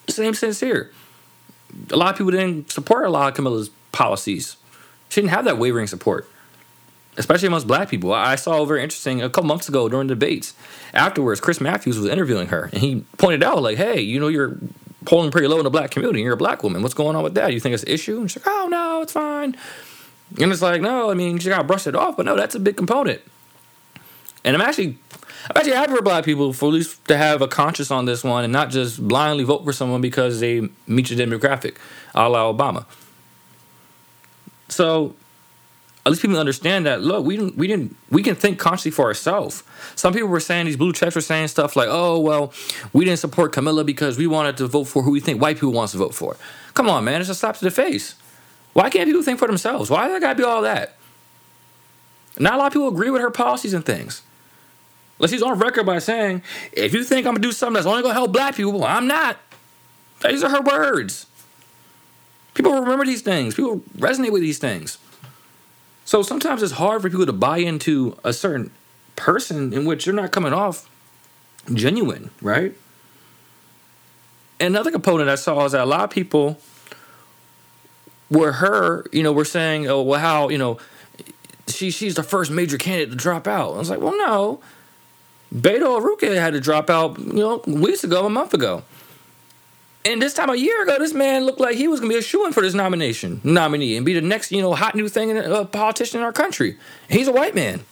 Same 0.09 0.35
sense 0.35 0.61
here. 0.61 0.91
A 1.91 1.97
lot 1.97 2.11
of 2.11 2.19
people 2.19 2.31
didn't 2.31 2.71
support 2.71 3.05
a 3.05 3.11
lot 3.11 3.29
of 3.29 3.35
Camilla's 3.35 3.71
policies. 3.93 4.57
She 5.09 5.21
didn't 5.21 5.33
have 5.33 5.45
that 5.45 5.59
wavering 5.59 5.87
support, 5.87 6.29
especially 7.17 7.49
amongst 7.49 7.67
black 7.67 7.89
people. 7.89 8.13
I 8.13 8.37
saw 8.37 8.65
very 8.65 8.83
interesting 8.83 9.21
a 9.21 9.29
couple 9.29 9.49
months 9.49 9.69
ago 9.69 9.89
during 9.89 10.07
the 10.07 10.15
debates. 10.15 10.55
Afterwards, 10.95 11.41
Chris 11.41 11.61
Matthews 11.61 11.99
was 11.99 12.09
interviewing 12.09 12.49
her, 12.49 12.71
and 12.73 12.81
he 12.81 13.05
pointed 13.19 13.43
out, 13.43 13.63
like, 13.63 13.77
hey, 13.77 14.01
you 14.01 14.21
know, 14.21 14.29
you're 14.29 14.57
polling 15.05 15.31
pretty 15.31 15.49
low 15.49 15.59
in 15.59 15.65
the 15.65 15.71
black 15.71 15.91
community. 15.91 16.23
You're 16.23 16.35
a 16.35 16.37
black 16.37 16.63
woman. 16.63 16.83
What's 16.83 16.95
going 16.95 17.17
on 17.17 17.25
with 17.25 17.35
that? 17.35 17.53
You 17.53 17.61
think 17.61 17.75
it's 17.75 17.83
an 17.83 17.91
issue? 17.91 18.21
And 18.21 18.31
she's 18.31 18.45
like, 18.45 18.55
oh, 18.55 18.69
no, 18.71 19.03
it's 19.03 19.13
fine. 19.13 19.57
And 20.41 20.53
it's 20.53 20.63
like, 20.63 20.81
no, 20.81 21.11
I 21.11 21.15
mean, 21.15 21.39
you 21.39 21.49
gotta 21.49 21.65
brush 21.65 21.87
it 21.87 21.95
off, 21.95 22.17
but 22.17 22.27
no, 22.27 22.37
that's 22.37 22.55
a 22.55 22.61
big 22.61 22.77
component. 22.77 23.21
And 24.45 24.57
I'm 24.57 24.63
actually, 24.63 24.99
I'm 25.51 25.57
actually 25.57 25.73
happy 25.73 25.95
for 25.95 26.03
black 26.03 26.25
people 26.25 26.53
for 26.53 26.67
at 26.67 26.73
least 26.73 27.05
to 27.07 27.17
have 27.17 27.43
a 27.43 27.49
conscience 27.49 27.91
on 27.91 28.07
this 28.07 28.25
one 28.25 28.45
and 28.45 28.53
not 28.53 28.71
just 28.71 29.07
blindly 29.07 29.45
vote 29.45 29.65
for 29.65 29.73
someone 29.73 30.01
because 30.01 30.41
they 30.41 30.69
meet 30.87 31.11
your 31.11 31.27
demographic, 31.27 31.77
a 32.15 32.29
la 32.29 32.53
Obama. 32.53 32.85
So 34.69 35.15
at 36.05 36.11
least 36.11 36.23
people 36.23 36.39
understand 36.39 36.87
that 36.87 37.01
look 37.01 37.25
we 37.25 37.37
didn't 37.37 37.57
we 37.57 37.67
didn't 37.69 37.97
we 38.11 38.23
can 38.23 38.35
think 38.35 38.59
consciously 38.59 38.91
for 38.91 39.05
ourselves. 39.05 39.63
Some 39.95 40.13
people 40.13 40.29
were 40.29 40.41
saying 40.41 40.67
these 40.67 40.77
blue 40.77 40.93
checks 40.93 41.15
were 41.15 41.21
saying 41.21 41.49
stuff 41.49 41.77
like 41.77 41.89
oh 41.91 42.19
well 42.19 42.53
we 42.93 43.05
didn't 43.05 43.21
support 43.21 43.53
camilla 43.53 43.85
because 43.85 44.19
we 44.19 44.27
wanted 44.27 44.57
to 44.57 44.67
vote 44.67 44.85
for 44.85 45.03
who 45.03 45.13
we 45.13 45.21
think 45.21 45.41
white 45.41 45.57
people 45.57 45.73
wants 45.73 45.93
to 45.93 45.99
vote 45.99 46.15
for. 46.15 46.37
Come 46.75 46.89
on 46.89 47.05
man 47.05 47.21
it's 47.21 47.31
a 47.31 47.35
slap 47.35 47.57
to 47.59 47.65
the 47.65 47.71
face. 47.71 48.17
Why 48.73 48.91
can't 48.91 49.07
people 49.07 49.23
think 49.23 49.39
for 49.39 49.47
themselves? 49.47 49.91
Why 49.91 50.09
does 50.09 50.15
that 50.15 50.21
gotta 50.21 50.35
be 50.35 50.43
all 50.43 50.63
that? 50.63 50.97
Not 52.39 52.55
a 52.55 52.57
lot 52.57 52.67
of 52.69 52.73
people 52.73 52.89
agree 52.89 53.11
with 53.11 53.21
her 53.21 53.31
policies 53.31 53.75
and 53.75 53.85
things 53.85 54.23
like 55.23 55.31
she's 55.31 55.43
on 55.43 55.59
record 55.59 55.87
by 55.87 55.99
saying 55.99 56.43
if 56.73 56.93
you 56.93 57.03
think 57.03 57.27
i'm 57.27 57.33
gonna 57.35 57.43
do 57.43 57.53
something 57.53 57.75
that's 57.75 57.87
only 57.87 58.03
gonna 58.03 58.13
help 58.13 58.33
black 58.33 58.55
people 58.55 58.85
i'm 58.85 59.07
not 59.07 59.39
these 60.29 60.45
are 60.45 60.51
her 60.51 60.61
words 60.61 61.27
people 62.53 62.73
remember 62.75 63.07
these 63.07 63.23
things 63.23 63.55
people 63.55 63.79
resonate 63.97 64.31
with 64.31 64.43
these 64.43 64.59
things 64.59 64.99
so 66.05 66.23
sometimes 66.23 66.63
it's 66.63 66.73
hard 66.73 67.03
for 67.03 67.09
people 67.09 67.27
to 67.27 67.33
buy 67.33 67.59
into 67.59 68.19
a 68.25 68.33
certain 68.33 68.71
person 69.17 69.73
in 69.73 69.85
which 69.85 70.07
you're 70.07 70.15
not 70.15 70.33
coming 70.33 70.53
off 70.53 70.89
genuine, 71.73 72.31
right? 72.41 72.75
Another 74.61 74.91
component 74.91 75.29
I 75.29 75.37
saw 75.37 75.65
is 75.65 75.73
that 75.73 75.83
a 75.83 75.87
lot 75.87 76.05
of 76.05 76.11
people 76.11 76.59
were 78.31 78.53
her, 78.53 79.07
you 79.13 79.23
know, 79.23 79.33
were 79.33 79.45
saying, 79.45 79.87
oh, 79.89 80.03
well, 80.03 80.21
how, 80.21 80.49
you 80.49 80.59
know, 80.59 80.79
she 81.69 81.91
she's 81.91 82.15
the 82.15 82.23
first 82.23 82.51
major 82.51 82.79
candidate 82.79 83.11
to 83.11 83.17
drop 83.17 83.47
out. 83.47 83.75
I 83.75 83.79
was 83.79 83.91
like, 83.91 84.01
well, 84.01 84.17
no. 84.17 84.61
Beto 85.53 85.97
O'Rourke 85.99 86.23
had 86.23 86.55
to 86.55 86.61
drop 86.61 86.89
out, 86.89 87.19
you 87.19 87.35
know, 87.35 87.63
weeks 87.67 88.05
ago, 88.05 88.25
a 88.27 88.31
month 88.31 88.55
ago. 88.55 88.83
And 90.05 90.21
this 90.21 90.35
time 90.35 90.51
a 90.51 90.57
year 90.57 90.83
ago, 90.83 90.99
this 90.99 91.13
man 91.13 91.45
looked 91.45 91.61
like 91.61 91.77
he 91.77 91.87
was 91.87 92.01
to 92.01 92.09
be 92.09 92.17
a 92.17 92.23
shoo 92.23 92.45
in 92.47 92.53
for 92.53 92.61
this 92.61 92.75
nomination, 92.75 93.41
nominee, 93.45 93.97
and 93.97 94.05
be 94.05 94.15
the 94.15 94.21
next, 94.21 94.51
you 94.51 94.61
know, 94.61 94.75
hot 94.75 94.95
new 94.95 95.09
thing 95.09 95.31
in 95.31 95.37
a 95.37 95.43
uh, 95.43 95.65
politician 95.65 96.21
in 96.21 96.25
our 96.25 96.33
country. 96.33 96.77
he's 97.09 97.29
a 97.29 97.33
white 97.33 97.55
man. 97.55 97.83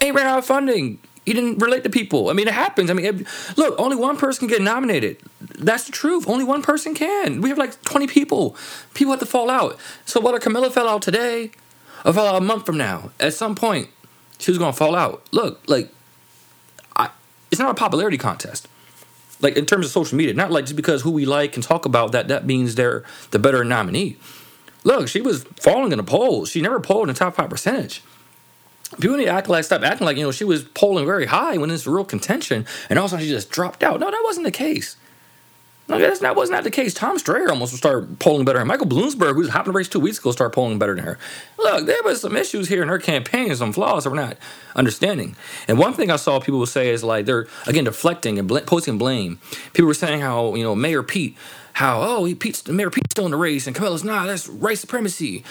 he 0.00 0.10
ran 0.10 0.26
out 0.26 0.38
of 0.38 0.44
funding. 0.44 0.98
He 1.24 1.34
didn't 1.34 1.58
relate 1.58 1.84
to 1.84 1.90
people. 1.90 2.30
I 2.30 2.32
mean, 2.32 2.48
it 2.48 2.54
happens. 2.54 2.90
I 2.90 2.94
mean, 2.94 3.06
it, 3.06 3.26
look, 3.56 3.74
only 3.78 3.96
one 3.96 4.16
person 4.16 4.48
can 4.48 4.58
get 4.58 4.62
nominated. 4.62 5.18
That's 5.40 5.84
the 5.84 5.92
truth. 5.92 6.28
Only 6.28 6.44
one 6.44 6.62
person 6.62 6.94
can. 6.94 7.40
We 7.40 7.50
have 7.50 7.58
like 7.58 7.80
20 7.82 8.06
people. 8.06 8.56
People 8.94 9.12
have 9.12 9.20
to 9.20 9.26
fall 9.26 9.50
out. 9.50 9.78
So 10.06 10.20
whether 10.20 10.38
Camilla 10.38 10.70
fell 10.70 10.88
out 10.88 11.02
today 11.02 11.50
or 12.04 12.12
fell 12.12 12.26
out 12.26 12.36
a 12.36 12.40
month 12.40 12.64
from 12.64 12.78
now, 12.78 13.10
at 13.20 13.34
some 13.34 13.54
point, 13.54 13.88
she 14.38 14.50
was 14.50 14.58
to 14.58 14.72
fall 14.72 14.94
out. 14.94 15.26
Look, 15.32 15.60
like, 15.66 15.90
it's 17.50 17.60
not 17.60 17.70
a 17.70 17.74
popularity 17.74 18.18
contest 18.18 18.68
like 19.40 19.56
in 19.56 19.66
terms 19.66 19.86
of 19.86 19.92
social 19.92 20.16
media, 20.16 20.34
not 20.34 20.50
like 20.50 20.64
just 20.64 20.76
because 20.76 21.02
who 21.02 21.10
we 21.10 21.24
like 21.24 21.54
and 21.56 21.64
talk 21.64 21.84
about 21.84 22.12
that 22.12 22.28
that 22.28 22.46
means 22.46 22.74
they're 22.74 23.04
the 23.30 23.38
better 23.38 23.64
nominee. 23.64 24.16
Look, 24.84 25.08
she 25.08 25.20
was 25.20 25.44
falling 25.60 25.92
in 25.92 25.98
the 25.98 26.04
polls. 26.04 26.50
She 26.50 26.60
never 26.60 26.80
polled 26.80 27.08
in 27.08 27.14
the 27.14 27.18
top 27.18 27.34
five 27.36 27.50
percentage. 27.50 28.02
People 29.00 29.18
need 29.18 29.26
to 29.26 29.30
act 29.30 29.48
like 29.48 29.64
stop 29.64 29.82
acting 29.82 30.06
like 30.06 30.16
you 30.16 30.24
know 30.24 30.32
she 30.32 30.44
was 30.44 30.64
polling 30.64 31.04
very 31.04 31.26
high 31.26 31.58
when 31.58 31.70
it's 31.70 31.86
real 31.86 32.04
contention, 32.04 32.66
and 32.88 32.98
also 32.98 33.18
she 33.18 33.28
just 33.28 33.50
dropped 33.50 33.82
out. 33.82 34.00
No, 34.00 34.10
that 34.10 34.22
wasn't 34.24 34.44
the 34.44 34.50
case. 34.50 34.96
No, 35.88 35.98
that's, 35.98 36.20
that 36.20 36.36
was 36.36 36.50
not 36.50 36.64
the 36.64 36.70
case. 36.70 36.92
Tom 36.92 37.16
Steyer 37.16 37.48
almost 37.48 37.74
started 37.74 38.18
polling 38.18 38.44
better. 38.44 38.58
and 38.58 38.68
Michael 38.68 38.86
Bloomberg, 38.86 39.32
who 39.32 39.40
was 39.40 39.48
hopping 39.48 39.72
the 39.72 39.76
race 39.78 39.88
two 39.88 40.00
weeks 40.00 40.18
ago, 40.18 40.32
started 40.32 40.52
polling 40.52 40.78
better 40.78 40.94
than 40.94 41.04
her. 41.04 41.18
Look, 41.58 41.86
there 41.86 42.02
was 42.04 42.20
some 42.20 42.36
issues 42.36 42.68
here 42.68 42.82
in 42.82 42.88
her 42.88 42.98
campaign, 42.98 43.54
some 43.56 43.72
flaws 43.72 44.04
that 44.04 44.10
we're 44.10 44.16
not 44.16 44.36
understanding. 44.76 45.34
And 45.66 45.78
one 45.78 45.94
thing 45.94 46.10
I 46.10 46.16
saw 46.16 46.40
people 46.40 46.64
say 46.66 46.90
is 46.90 47.02
like 47.02 47.24
they're 47.24 47.46
again 47.66 47.84
deflecting 47.84 48.38
and 48.38 48.46
bl- 48.46 48.58
posting 48.58 48.98
blame. 48.98 49.40
People 49.72 49.86
were 49.86 49.94
saying 49.94 50.20
how 50.20 50.54
you 50.54 50.62
know 50.62 50.74
Mayor 50.74 51.02
Pete, 51.02 51.36
how 51.72 52.02
oh 52.02 52.24
he 52.26 52.34
Pete's 52.34 52.68
Mayor 52.68 52.90
Pete's 52.90 53.12
still 53.12 53.24
in 53.24 53.30
the 53.30 53.38
race, 53.38 53.66
and 53.66 53.74
Camilla's 53.74 54.04
not. 54.04 54.22
Nah, 54.22 54.26
that's 54.26 54.46
white 54.48 54.78
supremacy. 54.78 55.42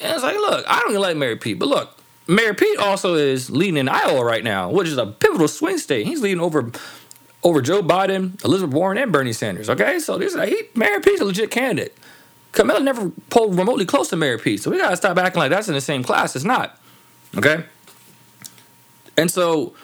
And 0.00 0.14
it's 0.14 0.22
like, 0.22 0.36
look, 0.36 0.64
I 0.66 0.80
don't 0.80 0.90
even 0.90 1.02
like 1.02 1.16
Mayor 1.16 1.36
Pete, 1.36 1.58
but 1.58 1.68
look, 1.68 1.96
Mayor 2.26 2.54
Pete 2.54 2.78
also 2.78 3.14
is 3.14 3.50
leading 3.50 3.76
in 3.76 3.88
Iowa 3.88 4.24
right 4.24 4.42
now, 4.42 4.70
which 4.70 4.88
is 4.88 4.96
a 4.96 5.06
pivotal 5.06 5.46
swing 5.46 5.76
state. 5.78 6.06
He's 6.06 6.22
leading 6.22 6.40
over 6.40 6.72
over 7.44 7.60
Joe 7.60 7.82
Biden, 7.82 8.42
Elizabeth 8.44 8.74
Warren, 8.74 8.98
and 8.98 9.12
Bernie 9.12 9.34
Sanders. 9.34 9.70
Okay, 9.70 9.98
so 9.98 10.18
this 10.18 10.34
he, 10.34 10.62
Mayor 10.74 11.00
Pete's 11.00 11.20
a 11.20 11.24
legit 11.24 11.50
candidate. 11.50 11.96
Camilla 12.52 12.80
never 12.80 13.10
pulled 13.30 13.56
remotely 13.56 13.84
close 13.84 14.08
to 14.08 14.16
Mayor 14.16 14.38
Pete, 14.38 14.62
so 14.62 14.70
we 14.70 14.78
gotta 14.78 14.96
stop 14.96 15.18
acting 15.18 15.40
like 15.40 15.50
that's 15.50 15.68
in 15.68 15.74
the 15.74 15.80
same 15.80 16.02
class. 16.02 16.34
It's 16.34 16.44
not. 16.44 16.80
Okay, 17.36 17.64
and 19.16 19.30
so 19.30 19.74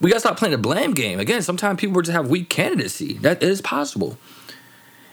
we 0.00 0.10
gotta 0.10 0.20
stop 0.20 0.36
playing 0.36 0.52
the 0.52 0.58
blame 0.58 0.92
game. 0.92 1.20
Again, 1.20 1.42
sometimes 1.42 1.80
people 1.80 2.02
just 2.02 2.14
have 2.14 2.28
weak 2.28 2.50
candidacy. 2.50 3.14
That 3.14 3.42
is 3.42 3.60
possible. 3.60 4.18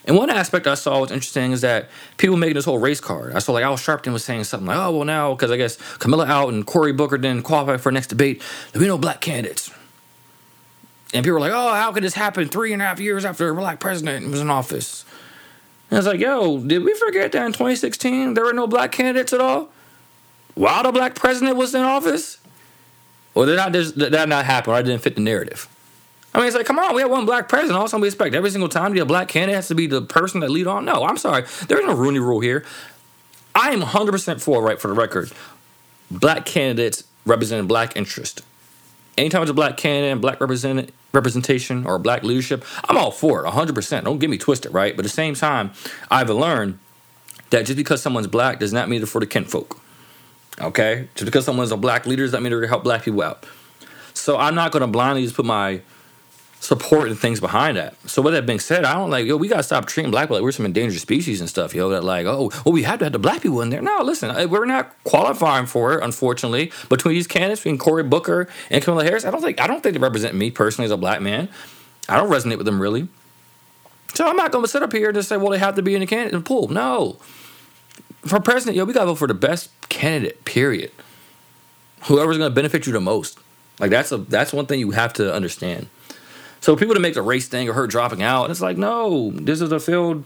And 0.05 0.17
one 0.17 0.31
aspect 0.31 0.65
I 0.65 0.73
saw 0.73 0.99
was 0.99 1.11
interesting 1.11 1.51
is 1.51 1.61
that 1.61 1.89
people 2.17 2.35
making 2.35 2.55
this 2.55 2.65
whole 2.65 2.79
race 2.79 2.99
card. 2.99 3.35
I 3.35 3.39
saw 3.39 3.51
like 3.51 3.63
Al 3.63 3.77
Sharpton 3.77 4.13
was 4.13 4.23
saying 4.23 4.45
something 4.45 4.65
like, 4.65 4.77
"Oh 4.77 4.91
well, 4.91 5.05
now 5.05 5.35
because 5.35 5.51
I 5.51 5.57
guess 5.57 5.77
Camilla 5.99 6.25
out 6.25 6.51
and 6.51 6.65
Cory 6.65 6.91
Booker 6.91 7.19
didn't 7.19 7.43
qualify 7.43 7.77
for 7.77 7.91
next 7.91 8.07
debate, 8.07 8.41
there'll 8.71 8.83
be 8.83 8.87
no 8.87 8.97
black 8.97 9.21
candidates." 9.21 9.69
And 11.13 11.23
people 11.25 11.33
were 11.33 11.39
like, 11.41 11.51
oh, 11.51 11.73
how 11.73 11.91
could 11.91 12.03
this 12.03 12.13
happen 12.13 12.47
three 12.47 12.73
and 12.73 12.81
a 12.81 12.85
half 12.85 12.99
years 12.99 13.25
after 13.25 13.49
a 13.49 13.55
black 13.55 13.79
president 13.79 14.29
was 14.29 14.39
in 14.39 14.49
office? 14.49 15.05
And 15.89 15.97
I 15.97 15.99
was 15.99 16.07
like, 16.07 16.19
yo, 16.19 16.59
did 16.59 16.83
we 16.83 16.93
forget 16.93 17.33
that 17.33 17.45
in 17.45 17.51
2016 17.51 18.33
there 18.33 18.45
were 18.45 18.53
no 18.53 18.65
black 18.65 18.91
candidates 18.93 19.33
at 19.33 19.41
all? 19.41 19.69
While 20.55 20.83
the 20.83 20.91
black 20.91 21.15
president 21.15 21.57
was 21.57 21.75
in 21.75 21.81
office? 21.81 22.37
Or 23.33 23.45
did 23.45 23.71
did 23.71 23.95
that 24.13 24.29
not 24.29 24.45
happen 24.45 24.71
or 24.71 24.75
I 24.75 24.81
didn't 24.81 25.01
fit 25.01 25.15
the 25.15 25.21
narrative? 25.21 25.67
I 26.33 26.37
mean, 26.37 26.47
it's 26.47 26.55
like, 26.55 26.65
come 26.65 26.79
on, 26.79 26.95
we 26.95 27.01
have 27.01 27.11
one 27.11 27.25
black 27.25 27.49
president. 27.49 27.77
Also, 27.77 27.99
we 27.99 28.07
expect 28.07 28.33
every 28.35 28.51
single 28.51 28.69
time 28.69 28.93
the 28.93 29.05
black 29.05 29.27
candidate 29.27 29.55
has 29.55 29.67
to 29.67 29.75
be 29.75 29.87
the 29.87 30.01
person 30.01 30.39
that 30.41 30.49
lead 30.49 30.65
on. 30.65 30.85
No, 30.85 31.03
I'm 31.03 31.17
sorry. 31.17 31.43
There's 31.67 31.85
no 31.85 31.93
Rooney 31.93 32.19
rule 32.19 32.39
here. 32.39 32.63
I 33.53 33.71
am 33.71 33.81
100% 33.81 34.41
for, 34.41 34.61
right, 34.61 34.79
for 34.79 34.87
the 34.87 34.93
record, 34.93 35.31
black 36.09 36.45
candidates 36.45 37.03
representing 37.25 37.67
black 37.67 37.97
interest 37.97 38.43
anytime 39.17 39.41
it's 39.41 39.51
a 39.51 39.53
black 39.53 39.77
candidate 39.77 40.11
and 40.11 40.21
black 40.21 40.39
represent, 40.39 40.91
representation 41.13 41.85
or 41.85 41.99
black 41.99 42.23
leadership, 42.23 42.63
I'm 42.87 42.97
all 42.97 43.11
for 43.11 43.45
it, 43.45 43.49
100%. 43.49 44.03
Don't 44.03 44.19
get 44.19 44.29
me 44.29 44.37
twisted, 44.37 44.73
right? 44.73 44.95
But 44.95 45.05
at 45.05 45.09
the 45.09 45.15
same 45.15 45.35
time, 45.35 45.71
I've 46.09 46.29
learned 46.29 46.79
that 47.49 47.65
just 47.65 47.77
because 47.77 48.01
someone's 48.01 48.27
black 48.27 48.59
does 48.59 48.73
not 48.73 48.89
mean 48.89 49.01
they're 49.01 49.07
for 49.07 49.19
the 49.19 49.27
kinfolk. 49.27 49.79
Okay? 50.59 51.07
Just 51.15 51.25
because 51.25 51.45
someone's 51.45 51.71
a 51.71 51.77
black 51.77 52.05
leader 52.05 52.23
does 52.23 52.33
not 52.33 52.41
mean 52.41 52.51
they're 52.51 52.59
going 52.59 52.69
to 52.69 52.73
help 52.73 52.83
black 52.83 53.03
people 53.03 53.21
out. 53.21 53.45
So 54.13 54.37
I'm 54.37 54.55
not 54.55 54.71
going 54.71 54.81
to 54.81 54.87
blindly 54.87 55.23
just 55.23 55.35
put 55.35 55.45
my 55.45 55.81
support 56.61 57.09
and 57.09 57.19
things 57.19 57.39
behind 57.39 57.75
that. 57.75 57.95
So 58.07 58.21
with 58.21 58.35
that 58.35 58.45
being 58.45 58.59
said, 58.59 58.85
I 58.85 58.93
don't 58.93 59.09
like 59.09 59.25
yo. 59.25 59.35
We 59.35 59.47
gotta 59.47 59.63
stop 59.63 59.87
treating 59.87 60.11
black 60.11 60.25
people 60.25 60.37
like 60.37 60.43
we're 60.43 60.51
some 60.51 60.65
endangered 60.65 61.01
species 61.01 61.41
and 61.41 61.49
stuff, 61.49 61.73
yo. 61.73 61.89
That 61.89 62.03
like 62.03 62.27
oh 62.27 62.51
well 62.63 62.71
we 62.71 62.83
have 62.83 62.99
to 62.99 63.05
have 63.05 63.13
the 63.13 63.19
black 63.19 63.41
people 63.41 63.61
in 63.61 63.71
there. 63.71 63.81
No, 63.81 64.01
listen, 64.03 64.29
uh, 64.29 64.47
we're 64.47 64.65
not 64.65 64.95
qualifying 65.03 65.65
for 65.65 65.93
it, 65.93 66.03
unfortunately. 66.03 66.71
Between 66.87 67.15
these 67.15 67.27
candidates, 67.27 67.61
between 67.61 67.79
Cory 67.79 68.03
Booker 68.03 68.47
and 68.69 68.83
Kamala 68.83 69.03
Harris, 69.03 69.25
I 69.25 69.31
don't 69.31 69.41
think 69.41 69.59
I 69.59 69.65
don't 69.65 69.81
think 69.81 69.93
they 69.93 69.99
represent 69.99 70.35
me 70.35 70.51
personally 70.51 70.85
as 70.85 70.91
a 70.91 70.97
black 70.97 71.19
man. 71.19 71.49
I 72.07 72.15
don't 72.17 72.29
resonate 72.29 72.57
with 72.57 72.67
them 72.67 72.79
really. 72.79 73.07
So 74.13 74.27
I'm 74.27 74.35
not 74.35 74.51
gonna 74.51 74.67
sit 74.67 74.83
up 74.83 74.93
here 74.93 75.09
and 75.09 75.15
just 75.15 75.29
say 75.29 75.37
well 75.37 75.49
they 75.49 75.57
have 75.57 75.75
to 75.75 75.81
be 75.81 75.95
in 75.95 76.01
the 76.01 76.07
candidate 76.07 76.45
pool. 76.45 76.67
No, 76.67 77.17
for 78.23 78.39
president, 78.39 78.77
yo, 78.77 78.85
we 78.85 78.93
gotta 78.93 79.07
vote 79.07 79.15
for 79.15 79.27
the 79.27 79.33
best 79.33 79.71
candidate. 79.89 80.45
Period. 80.45 80.91
Whoever's 82.03 82.37
gonna 82.37 82.51
benefit 82.51 82.85
you 82.85 82.93
the 82.93 83.01
most. 83.01 83.39
Like 83.79 83.89
that's 83.89 84.11
a 84.11 84.17
that's 84.17 84.53
one 84.53 84.67
thing 84.67 84.79
you 84.79 84.91
have 84.91 85.13
to 85.13 85.33
understand. 85.33 85.87
So 86.61 86.75
people 86.75 86.93
to 86.93 87.01
make 87.01 87.15
the 87.15 87.23
race 87.23 87.47
thing 87.47 87.67
or 87.67 87.73
her 87.73 87.87
dropping 87.87 88.21
out, 88.21 88.51
it's 88.51 88.61
like, 88.61 88.77
no, 88.77 89.31
this 89.31 89.61
is 89.61 89.71
a 89.71 89.79
failed, 89.79 90.23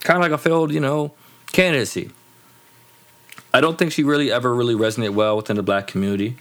kind 0.00 0.16
of 0.16 0.22
like 0.22 0.32
a 0.32 0.38
failed, 0.38 0.72
you 0.72 0.80
know, 0.80 1.12
candidacy. 1.52 2.10
I 3.52 3.60
don't 3.60 3.76
think 3.76 3.92
she 3.92 4.04
really 4.04 4.30
ever 4.30 4.54
really 4.54 4.74
resonated 4.74 5.14
well 5.14 5.36
within 5.36 5.56
the 5.56 5.62
black 5.62 5.88
community. 5.88 6.36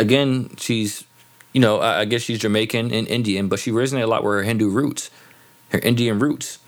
Again, 0.00 0.50
she's, 0.56 1.04
you 1.52 1.60
know, 1.60 1.80
I 1.80 2.04
guess 2.06 2.22
she's 2.22 2.40
Jamaican 2.40 2.92
and 2.92 3.06
Indian, 3.06 3.48
but 3.48 3.60
she 3.60 3.70
resonated 3.70 4.04
a 4.04 4.06
lot 4.06 4.24
with 4.24 4.32
her 4.32 4.42
Hindu 4.42 4.68
roots, 4.68 5.10
her 5.68 5.78
Indian 5.78 6.18
roots. 6.18 6.58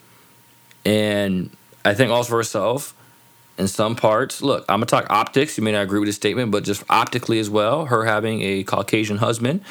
And 0.85 1.51
I 1.85 1.95
think 1.95 2.11
also 2.11 2.31
for 2.31 2.37
herself, 2.37 2.95
in 3.59 3.67
some 3.67 3.97
parts, 3.97 4.41
look, 4.41 4.65
I'm 4.69 4.79
gonna 4.79 4.87
talk 4.87 5.07
optics. 5.11 5.59
You 5.59 5.65
may 5.65 5.73
not 5.73 5.83
agree 5.83 5.99
with 5.99 6.09
this 6.09 6.17
statement, 6.17 6.53
but 6.53 6.63
just 6.63 6.85
optically 6.89 7.39
as 7.39 7.51
well, 7.51 7.87
her 7.87 8.05
having 8.05 8.41
a 8.43 8.63
Caucasian 8.63 9.19
husband 9.19 9.63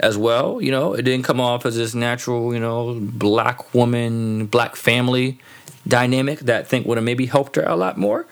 as 0.00 0.16
well. 0.16 0.60
You 0.62 0.70
know, 0.70 0.94
it 0.94 1.02
didn't 1.02 1.24
come 1.24 1.40
off 1.40 1.66
as 1.66 1.76
this 1.76 1.94
natural, 1.94 2.54
you 2.54 2.60
know, 2.60 2.98
black 3.00 3.74
woman, 3.74 4.46
black 4.46 4.76
family 4.76 5.38
dynamic 5.86 6.40
that 6.40 6.60
I 6.60 6.64
think 6.64 6.86
would 6.86 6.98
have 6.98 7.04
maybe 7.04 7.26
helped 7.26 7.56
her 7.56 7.62
a 7.62 7.76
lot 7.76 7.96
more. 7.98 8.26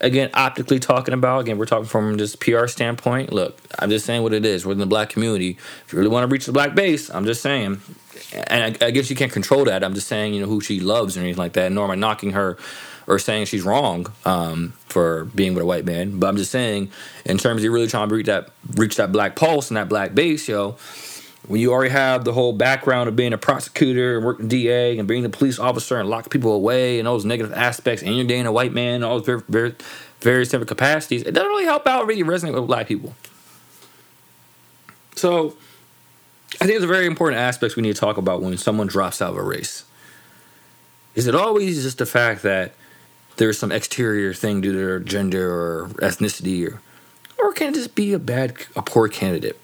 again, 0.00 0.30
optically 0.34 0.78
talking 0.78 1.14
about, 1.14 1.40
again, 1.40 1.58
we're 1.58 1.66
talking 1.66 1.86
from 1.86 2.16
this 2.16 2.36
PR 2.36 2.66
standpoint. 2.66 3.32
Look, 3.32 3.58
I'm 3.78 3.90
just 3.90 4.06
saying 4.06 4.22
what 4.22 4.32
it 4.32 4.44
is. 4.44 4.64
We're 4.64 4.72
in 4.72 4.78
the 4.78 4.86
black 4.86 5.10
community. 5.10 5.58
If 5.84 5.92
you 5.92 5.98
really 5.98 6.10
want 6.10 6.28
to 6.28 6.32
reach 6.32 6.46
the 6.46 6.52
black 6.52 6.74
base, 6.74 7.10
I'm 7.10 7.24
just 7.24 7.42
saying. 7.42 7.80
And 8.48 8.76
I, 8.82 8.86
I 8.86 8.90
guess 8.90 9.10
you 9.10 9.16
can't 9.16 9.32
control 9.32 9.64
that. 9.64 9.82
I'm 9.82 9.94
just 9.94 10.08
saying, 10.08 10.34
you 10.34 10.40
know, 10.40 10.46
who 10.46 10.60
she 10.60 10.80
loves 10.80 11.16
or 11.16 11.20
anything 11.20 11.38
like 11.38 11.54
that. 11.54 11.72
Nor 11.72 11.84
am 11.84 11.90
I 11.90 11.94
knocking 11.94 12.32
her 12.32 12.58
or 13.08 13.18
saying 13.18 13.46
she's 13.46 13.62
wrong 13.62 14.06
um, 14.26 14.74
for 14.86 15.24
being 15.34 15.54
with 15.54 15.62
a 15.62 15.66
white 15.66 15.86
man. 15.86 16.20
But 16.20 16.28
I'm 16.28 16.36
just 16.36 16.52
saying, 16.52 16.90
in 17.24 17.38
terms 17.38 17.60
of 17.60 17.64
you 17.64 17.72
really 17.72 17.88
trying 17.88 18.08
to 18.08 18.14
reach 18.14 18.26
that 18.26 18.50
reach 18.74 18.96
that 18.96 19.10
black 19.10 19.34
pulse 19.34 19.70
and 19.70 19.76
that 19.78 19.88
black 19.88 20.14
base, 20.14 20.46
yo, 20.46 20.76
when 21.48 21.60
you 21.60 21.72
already 21.72 21.90
have 21.90 22.24
the 22.24 22.34
whole 22.34 22.52
background 22.52 23.08
of 23.08 23.16
being 23.16 23.32
a 23.32 23.38
prosecutor 23.38 24.18
and 24.18 24.26
working 24.26 24.46
DA 24.46 24.98
and 24.98 25.08
being 25.08 25.24
a 25.24 25.30
police 25.30 25.58
officer 25.58 25.98
and 25.98 26.10
locking 26.10 26.28
people 26.28 26.52
away 26.52 26.98
and 26.98 27.08
all 27.08 27.14
those 27.14 27.24
negative 27.24 27.52
aspects, 27.54 28.02
and 28.02 28.14
you're 28.14 28.26
dating 28.26 28.46
a 28.46 28.52
white 28.52 28.74
man, 28.74 29.02
all 29.02 29.20
those 29.20 29.42
very, 29.48 29.74
various 30.20 30.50
different 30.50 30.68
capacities, 30.68 31.22
it 31.22 31.32
doesn't 31.32 31.48
really 31.48 31.64
help 31.64 31.86
out 31.86 32.06
really 32.06 32.22
resonate 32.22 32.54
with 32.54 32.66
black 32.66 32.86
people. 32.86 33.14
So, 35.16 35.56
I 36.60 36.66
think 36.66 36.76
it's 36.76 36.84
a 36.84 36.88
very 36.88 37.06
important 37.06 37.40
aspect 37.40 37.76
we 37.76 37.82
need 37.82 37.94
to 37.94 38.00
talk 38.00 38.18
about 38.18 38.42
when 38.42 38.56
someone 38.58 38.86
drops 38.86 39.22
out 39.22 39.30
of 39.30 39.36
a 39.36 39.42
race. 39.42 39.84
Is 41.14 41.26
it 41.26 41.34
always 41.34 41.82
just 41.82 41.98
the 41.98 42.06
fact 42.06 42.42
that 42.42 42.72
there's 43.38 43.58
some 43.58 43.72
exterior 43.72 44.34
thing 44.34 44.60
due 44.60 44.72
to 44.72 44.78
their 44.78 44.98
gender 45.00 45.50
or 45.50 45.88
ethnicity, 45.96 46.68
or, 46.68 46.80
or 47.38 47.52
can 47.52 47.68
it 47.68 47.74
just 47.74 47.94
be 47.94 48.12
a 48.12 48.18
bad, 48.18 48.54
a 48.76 48.82
poor 48.82 49.08
candidate? 49.08 49.58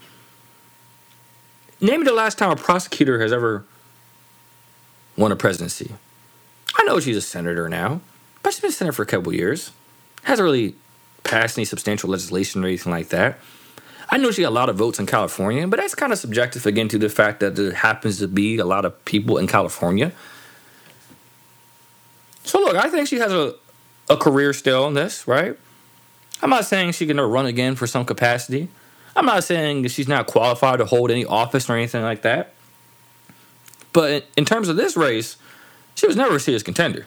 Name 1.80 2.00
me 2.00 2.06
the 2.06 2.12
last 2.12 2.38
time 2.38 2.50
a 2.50 2.56
prosecutor 2.56 3.20
has 3.20 3.32
ever 3.32 3.64
won 5.16 5.32
a 5.32 5.36
presidency. 5.36 5.92
I 6.76 6.84
know 6.84 6.98
she's 7.00 7.16
a 7.16 7.20
senator 7.20 7.68
now, 7.68 8.00
but 8.42 8.52
she's 8.52 8.60
been 8.60 8.70
a 8.70 8.72
senator 8.72 8.92
for 8.92 9.02
a 9.02 9.06
couple 9.06 9.34
years. 9.34 9.70
Hasn't 10.22 10.44
really 10.44 10.76
passed 11.24 11.58
any 11.58 11.64
substantial 11.64 12.10
legislation 12.10 12.64
or 12.64 12.68
anything 12.68 12.92
like 12.92 13.08
that. 13.08 13.38
I 14.08 14.18
know 14.18 14.30
she 14.30 14.42
got 14.42 14.50
a 14.50 14.50
lot 14.50 14.68
of 14.68 14.76
votes 14.76 14.98
in 14.98 15.06
California, 15.06 15.66
but 15.66 15.80
that's 15.80 15.94
kind 15.94 16.12
of 16.12 16.18
subjective 16.18 16.66
again 16.66 16.88
to 16.88 16.98
the 16.98 17.08
fact 17.08 17.40
that 17.40 17.56
there 17.56 17.72
happens 17.72 18.18
to 18.18 18.28
be 18.28 18.58
a 18.58 18.64
lot 18.64 18.84
of 18.84 19.04
people 19.04 19.38
in 19.38 19.46
California. 19.46 20.12
So 22.44 22.60
look, 22.60 22.76
I 22.76 22.88
think 22.90 23.08
she 23.08 23.16
has 23.16 23.32
a, 23.32 23.54
a 24.08 24.16
career 24.16 24.52
still 24.52 24.87
in 24.87 24.94
this, 24.94 25.26
right? 25.26 25.56
I'm 26.42 26.50
not 26.50 26.64
saying 26.64 26.92
she 26.92 27.06
can 27.06 27.20
run 27.20 27.46
again 27.46 27.75
for 27.75 27.87
some 27.87 28.04
capacity. 28.04 28.68
I'm 29.16 29.26
not 29.26 29.44
saying 29.44 29.82
that 29.82 29.90
she's 29.90 30.08
not 30.08 30.26
qualified 30.26 30.78
to 30.78 30.84
hold 30.84 31.11
any 31.11 31.25
office 31.25 31.70
or 31.70 31.76
anything 31.76 32.02
like 32.02 32.23
that. 32.23 32.52
But 33.92 34.26
in 34.37 34.44
terms 34.44 34.68
of 34.68 34.76
this 34.76 34.96
race, 34.96 35.37
she 35.94 36.06
was 36.06 36.16
never 36.16 36.37
a 36.37 36.40
serious 36.40 36.62
contender. 36.62 37.06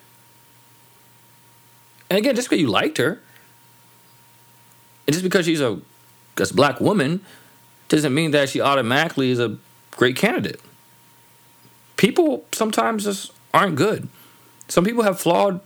And 2.10 2.18
again, 2.18 2.36
just 2.36 2.50
because 2.50 2.62
you 2.62 2.70
liked 2.70 2.98
her, 2.98 3.20
and 5.06 5.14
just 5.14 5.24
because 5.24 5.46
she's 5.46 5.62
a, 5.62 5.80
a 6.38 6.54
black 6.54 6.80
woman, 6.80 7.22
doesn't 7.90 8.14
mean 8.14 8.32
that 8.32 8.50
she 8.50 8.62
automatically 8.62 9.32
is 9.32 9.40
a 9.40 9.58
great 9.92 10.16
candidate. 10.16 10.62
People 11.98 12.46
sometimes 12.52 13.04
just 13.04 13.32
aren't 13.54 13.76
good. 13.76 14.08
Some 14.68 14.86
people 14.86 15.04
have 15.04 15.20
flawed 15.20 15.60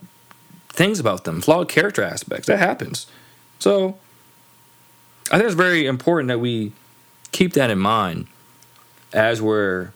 things 0.71 0.99
about 0.99 1.23
them, 1.23 1.41
flawed 1.41 1.69
character 1.69 2.03
aspects. 2.03 2.47
That 2.47 2.59
happens. 2.59 3.07
So 3.59 3.97
I 5.31 5.37
think 5.37 5.45
it's 5.45 5.55
very 5.55 5.85
important 5.85 6.29
that 6.29 6.39
we 6.39 6.71
keep 7.31 7.53
that 7.53 7.69
in 7.69 7.79
mind 7.79 8.27
as 9.13 9.41
we're 9.41 9.91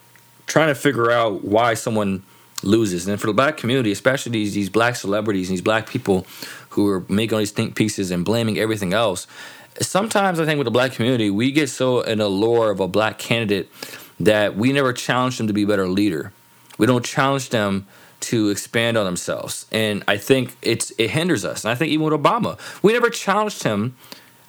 trying 0.47 0.67
to 0.67 0.75
figure 0.75 1.11
out 1.11 1.43
why 1.43 1.73
someone 1.73 2.23
loses. 2.61 3.07
And 3.07 3.19
for 3.19 3.27
the 3.27 3.33
black 3.33 3.57
community, 3.57 3.91
especially 3.91 4.33
these 4.33 4.53
these 4.53 4.69
black 4.69 4.95
celebrities 4.95 5.49
and 5.49 5.57
these 5.57 5.61
black 5.61 5.87
people 5.87 6.25
who 6.69 6.87
are 6.89 7.03
making 7.09 7.33
all 7.33 7.39
these 7.39 7.51
think 7.51 7.75
pieces 7.75 8.11
and 8.11 8.25
blaming 8.25 8.57
everything 8.57 8.93
else, 8.93 9.27
sometimes 9.81 10.39
I 10.39 10.45
think 10.45 10.57
with 10.57 10.65
the 10.65 10.71
black 10.71 10.93
community, 10.93 11.29
we 11.29 11.51
get 11.51 11.69
so 11.69 12.01
in 12.01 12.19
the 12.19 12.29
lore 12.29 12.69
of 12.71 12.79
a 12.79 12.87
black 12.87 13.17
candidate 13.17 13.69
that 14.19 14.55
we 14.55 14.71
never 14.71 14.93
challenge 14.93 15.37
them 15.37 15.47
to 15.47 15.53
be 15.53 15.63
a 15.63 15.67
better 15.67 15.87
leader. 15.87 16.31
We 16.77 16.85
don't 16.85 17.05
challenge 17.05 17.49
them 17.49 17.87
to 18.25 18.49
expand 18.49 18.97
on 18.97 19.05
themselves. 19.05 19.65
And 19.71 20.03
I 20.07 20.17
think 20.17 20.55
it's 20.61 20.91
it 20.97 21.11
hinders 21.11 21.45
us. 21.45 21.63
And 21.63 21.71
I 21.71 21.75
think 21.75 21.91
even 21.91 22.05
with 22.05 22.13
Obama, 22.13 22.59
we 22.81 22.93
never 22.93 23.09
challenged 23.09 23.63
him 23.63 23.95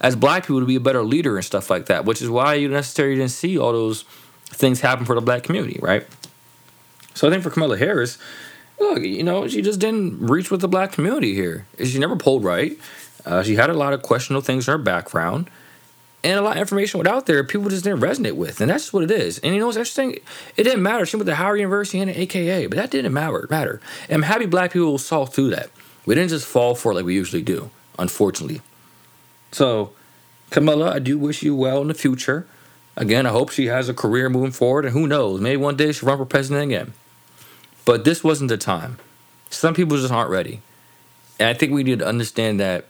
as 0.00 0.16
black 0.16 0.42
people 0.42 0.60
to 0.60 0.66
be 0.66 0.76
a 0.76 0.80
better 0.80 1.02
leader 1.02 1.36
and 1.36 1.44
stuff 1.44 1.70
like 1.70 1.86
that, 1.86 2.04
which 2.04 2.20
is 2.20 2.28
why 2.28 2.54
you 2.54 2.68
necessarily 2.68 3.16
didn't 3.16 3.30
see 3.30 3.58
all 3.58 3.72
those 3.72 4.04
things 4.46 4.80
happen 4.80 5.04
for 5.04 5.14
the 5.14 5.20
black 5.20 5.42
community, 5.42 5.78
right? 5.82 6.06
So 7.14 7.26
I 7.26 7.30
think 7.30 7.42
for 7.42 7.50
Kamala 7.50 7.78
Harris, 7.78 8.18
look, 8.78 9.00
you 9.00 9.22
know, 9.22 9.48
she 9.48 9.62
just 9.62 9.80
didn't 9.80 10.26
reach 10.26 10.50
with 10.50 10.60
the 10.60 10.68
black 10.68 10.92
community 10.92 11.34
here. 11.34 11.66
She 11.82 11.98
never 11.98 12.16
pulled 12.16 12.44
right. 12.44 12.78
Uh, 13.24 13.42
she 13.42 13.56
had 13.56 13.70
a 13.70 13.74
lot 13.74 13.92
of 13.92 14.02
questionable 14.02 14.42
things 14.42 14.68
in 14.68 14.72
her 14.72 14.78
background. 14.78 15.50
And 16.26 16.40
a 16.40 16.42
lot 16.42 16.56
of 16.56 16.60
information 16.60 16.98
went 16.98 17.06
out 17.06 17.26
there 17.26 17.44
people 17.44 17.70
just 17.70 17.84
didn't 17.84 18.00
resonate 18.00 18.32
with. 18.32 18.60
And 18.60 18.68
that's 18.68 18.82
just 18.82 18.92
what 18.92 19.04
it 19.04 19.12
is. 19.12 19.38
And 19.38 19.54
you 19.54 19.60
know 19.60 19.66
what's 19.66 19.76
interesting? 19.76 20.18
It 20.56 20.64
didn't 20.64 20.82
matter. 20.82 21.06
She 21.06 21.16
went 21.16 21.28
to 21.28 21.36
Howard 21.36 21.60
University 21.60 22.00
and 22.00 22.10
an 22.10 22.16
AKA, 22.16 22.66
but 22.66 22.74
that 22.74 22.90
didn't 22.90 23.12
matter. 23.12 23.46
matter. 23.48 23.80
And 24.08 24.16
I'm 24.16 24.22
happy 24.22 24.46
black 24.46 24.72
people 24.72 24.98
saw 24.98 25.24
through 25.24 25.50
that. 25.50 25.70
We 26.04 26.16
didn't 26.16 26.30
just 26.30 26.44
fall 26.44 26.74
for 26.74 26.90
it 26.90 26.96
like 26.96 27.04
we 27.04 27.14
usually 27.14 27.42
do, 27.42 27.70
unfortunately. 27.96 28.60
So, 29.52 29.92
Camilla, 30.50 30.92
I 30.92 30.98
do 30.98 31.16
wish 31.16 31.44
you 31.44 31.54
well 31.54 31.80
in 31.80 31.86
the 31.86 31.94
future. 31.94 32.44
Again, 32.96 33.24
I 33.24 33.30
hope 33.30 33.50
she 33.50 33.66
has 33.66 33.88
a 33.88 33.94
career 33.94 34.28
moving 34.28 34.50
forward, 34.50 34.84
and 34.84 34.94
who 34.94 35.06
knows, 35.06 35.40
maybe 35.40 35.58
one 35.58 35.76
day 35.76 35.92
she'll 35.92 36.08
run 36.08 36.18
for 36.18 36.24
president 36.24 36.64
again. 36.64 36.92
But 37.84 38.04
this 38.04 38.24
wasn't 38.24 38.48
the 38.48 38.58
time. 38.58 38.98
Some 39.50 39.74
people 39.74 39.96
just 39.96 40.12
aren't 40.12 40.30
ready. 40.30 40.60
And 41.38 41.48
I 41.48 41.54
think 41.54 41.70
we 41.70 41.84
need 41.84 42.00
to 42.00 42.06
understand 42.06 42.58
that 42.58 42.86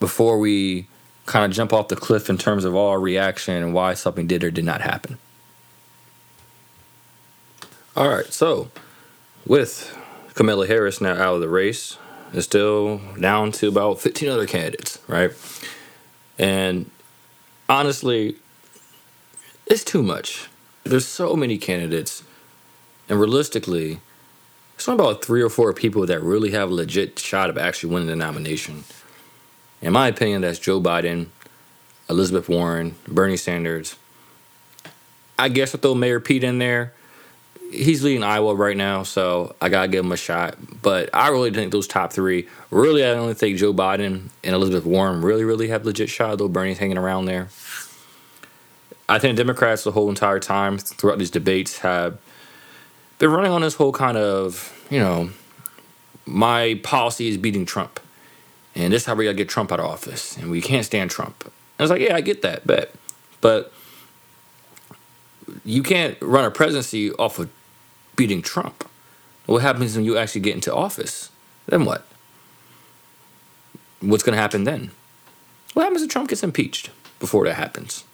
before 0.00 0.38
we 0.38 0.86
kind 1.26 1.44
of 1.44 1.50
jump 1.50 1.72
off 1.72 1.88
the 1.88 1.96
cliff 1.96 2.30
in 2.30 2.38
terms 2.38 2.64
of 2.64 2.74
our 2.76 2.98
reaction 2.98 3.54
and 3.54 3.74
why 3.74 3.94
something 3.94 4.26
did 4.26 4.42
or 4.44 4.50
did 4.50 4.64
not 4.64 4.80
happen. 4.80 5.18
All 7.96 8.08
right, 8.08 8.26
so 8.32 8.70
with 9.46 9.96
Kamala 10.34 10.66
Harris 10.66 11.00
now 11.00 11.14
out 11.14 11.34
of 11.34 11.40
the 11.40 11.48
race, 11.48 11.98
it's 12.32 12.46
still 12.46 13.00
down 13.18 13.52
to 13.52 13.68
about 13.68 14.00
15 14.00 14.28
other 14.28 14.46
candidates, 14.46 14.98
right? 15.08 15.32
And 16.38 16.90
honestly, 17.68 18.36
it's 19.66 19.82
too 19.82 20.02
much. 20.02 20.48
There's 20.84 21.06
so 21.06 21.34
many 21.34 21.58
candidates, 21.58 22.22
and 23.08 23.18
realistically, 23.18 24.00
it's 24.74 24.88
only 24.88 25.02
about 25.02 25.24
three 25.24 25.42
or 25.42 25.48
four 25.48 25.72
people 25.72 26.06
that 26.06 26.22
really 26.22 26.50
have 26.50 26.70
a 26.70 26.74
legit 26.74 27.18
shot 27.18 27.48
of 27.48 27.56
actually 27.56 27.92
winning 27.92 28.08
the 28.08 28.16
nomination. 28.16 28.84
In 29.82 29.92
my 29.92 30.08
opinion, 30.08 30.42
that's 30.42 30.58
Joe 30.58 30.80
Biden, 30.80 31.26
Elizabeth 32.08 32.48
Warren, 32.48 32.96
Bernie 33.06 33.36
Sanders. 33.36 33.96
I 35.38 35.48
guess 35.48 35.74
I'll 35.74 35.80
throw 35.80 35.94
Mayor 35.94 36.20
Pete 36.20 36.44
in 36.44 36.58
there 36.58 36.92
he's 37.70 38.02
leading 38.02 38.22
Iowa 38.22 38.54
right 38.54 38.76
now, 38.76 39.02
so 39.02 39.54
I 39.60 39.68
gotta 39.68 39.88
give 39.88 40.04
him 40.04 40.12
a 40.12 40.16
shot. 40.16 40.56
But 40.82 41.10
I 41.12 41.28
really 41.28 41.50
think 41.50 41.72
those 41.72 41.86
top 41.86 42.12
three. 42.12 42.48
Really, 42.70 43.04
I 43.04 43.10
only 43.10 43.34
think 43.34 43.58
Joe 43.58 43.72
Biden 43.72 44.28
and 44.44 44.54
Elizabeth 44.54 44.84
Warren 44.84 45.22
really, 45.22 45.44
really 45.44 45.68
have 45.68 45.84
legit 45.84 46.08
shot. 46.08 46.38
Though 46.38 46.48
Bernie's 46.48 46.78
hanging 46.78 46.98
around 46.98 47.26
there. 47.26 47.48
I 49.08 49.18
think 49.18 49.36
Democrats 49.36 49.84
the 49.84 49.92
whole 49.92 50.08
entire 50.08 50.40
time 50.40 50.78
throughout 50.78 51.18
these 51.18 51.30
debates 51.30 51.78
have 51.78 52.18
been 53.18 53.30
running 53.30 53.52
on 53.52 53.62
this 53.62 53.74
whole 53.74 53.92
kind 53.92 54.16
of 54.16 54.72
you 54.90 54.98
know 54.98 55.30
my 56.24 56.80
policy 56.82 57.28
is 57.28 57.36
beating 57.36 57.64
Trump, 57.64 58.00
and 58.76 58.92
this 58.92 59.02
is 59.02 59.06
how 59.06 59.14
we 59.14 59.24
gotta 59.24 59.36
get 59.36 59.48
Trump 59.48 59.72
out 59.72 59.80
of 59.80 59.86
office, 59.86 60.36
and 60.36 60.50
we 60.50 60.60
can't 60.60 60.84
stand 60.84 61.10
Trump. 61.10 61.50
I 61.78 61.82
was 61.82 61.90
like, 61.90 62.00
yeah, 62.00 62.14
I 62.14 62.20
get 62.20 62.42
that, 62.42 62.66
bet, 62.66 62.94
but 63.40 63.72
you 65.64 65.82
can't 65.82 66.16
run 66.20 66.44
a 66.44 66.50
presidency 66.50 67.12
off 67.12 67.38
of 67.38 67.50
beating 68.14 68.42
Trump. 68.42 68.88
What 69.46 69.62
happens 69.62 69.96
when 69.96 70.04
you 70.04 70.18
actually 70.18 70.40
get 70.42 70.54
into 70.54 70.74
office? 70.74 71.30
Then 71.66 71.84
what? 71.84 72.06
What's 74.00 74.22
to 74.36 74.40
happen 74.40 74.64
then? 74.64 74.90
What 75.74 75.84
happens 75.84 76.02
if 76.02 76.08
Trump 76.10 76.28
gets 76.28 76.42
impeached 76.42 76.90
before 77.18 77.44
that 77.44 77.54
happens? 77.54 78.04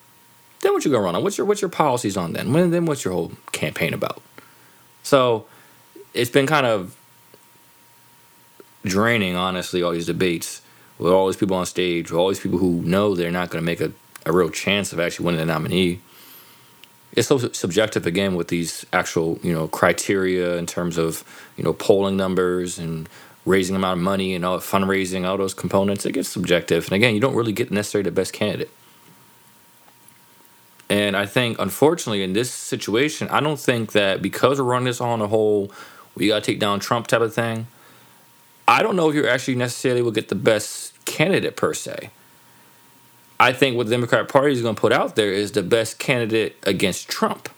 Then 0.61 0.73
what 0.73 0.85
you 0.85 0.91
to 0.93 1.05
run 1.05 1.17
on? 1.17 1.23
What's 1.23 1.39
your 1.39 1.47
what's 1.47 1.61
your 1.61 1.71
policies 1.71 2.17
on 2.17 2.35
then? 2.35 2.53
When 2.53 2.71
then 2.71 2.87
what's 2.87 3.05
your 3.05 3.15
whole 3.15 3.33
campaign 3.51 3.95
about? 3.95 4.23
So 5.03 5.47
it's 6.15 6.31
been 6.31 6.47
kind 6.47 6.67
of 6.67 6.97
draining, 8.85 9.37
honestly, 9.37 9.83
all 9.83 9.93
these 9.93 10.07
debates 10.07 10.63
with 10.99 11.13
all 11.13 11.27
these 11.27 11.37
people 11.37 11.57
on 11.57 11.67
stage, 11.67 12.11
with 12.11 12.19
all 12.19 12.29
these 12.29 12.41
people 12.41 12.59
who 12.59 12.83
know 12.83 13.15
they're 13.15 13.31
not 13.31 13.51
going 13.51 13.63
to 13.63 13.67
make 13.67 13.81
a, 13.81 13.93
a 14.27 14.33
real 14.33 14.51
chance 14.51 14.93
of 14.93 15.01
actually 15.01 15.27
winning 15.27 15.41
the 15.41 15.47
nominee. 15.47 16.01
It's 17.13 17.29
so 17.29 17.39
subjective 17.39 18.07
again 18.07 18.35
with 18.35 18.49
these 18.49 18.87
actual 18.93 19.39
you 19.43 19.53
know 19.53 19.69
criteria 19.69 20.57
in 20.57 20.67
terms 20.67 20.97
of 20.97 21.25
you 21.57 21.65
know 21.65 21.73
polling 21.75 22.17
numbers 22.17 22.79
and 22.79 23.09
raising 23.45 23.77
amount 23.77 23.99
of 23.99 24.05
money 24.05 24.35
and 24.35 24.45
all 24.45 24.59
fundraising 24.59 25.27
all 25.27 25.37
those 25.37 25.53
components. 25.53 26.07
It 26.07 26.13
gets 26.13 26.29
subjective. 26.29 26.85
And 26.87 26.95
again 26.95 27.15
you 27.15 27.21
don't 27.21 27.35
really 27.35 27.53
get 27.53 27.71
necessarily 27.71 28.09
the 28.09 28.15
best 28.15 28.33
candidate. 28.33 28.71
And 30.89 31.17
i 31.17 31.27
think 31.27 31.59
unfortunately 31.59 32.23
in 32.23 32.33
this 32.33 32.51
situation 32.51 33.29
i 33.29 33.41
don't 33.41 33.59
think 33.59 33.93
that 33.93 34.21
because 34.21 34.59
we're 34.59 34.67
running 34.67 34.87
this 34.87 35.01
on 35.01 35.21
a 35.21 35.27
whole 35.27 35.71
we 36.15 36.29
got 36.29 36.43
to 36.43 36.53
take 36.53 36.61
down 36.61 36.81
trump 36.81 37.07
type 37.07 37.23
of 37.23 37.35
thing 37.35 37.67
i 38.69 38.83
don't 38.83 38.97
know 38.97 39.09
if 39.09 39.15
you 39.15 39.27
actually 39.27 39.55
necessarily 39.55 40.03
will 40.03 40.11
get 40.11 40.29
the 40.29 40.35
best 40.35 40.93
candidate 41.05 41.57
per 41.57 41.75
se. 41.75 42.11
I 43.39 43.53
think 43.53 43.77
what 43.77 43.87
the 43.87 43.93
Democratic 43.93 44.29
Party 44.29 44.53
is 44.53 44.63
going 44.63 44.75
to 44.75 44.81
put 44.81 44.93
out 44.93 45.17
there 45.17 45.33
is 45.33 45.53
the 45.53 45.63
best 45.63 45.99
candidate 45.99 46.57
against 46.65 47.09
Trump, 47.09 47.49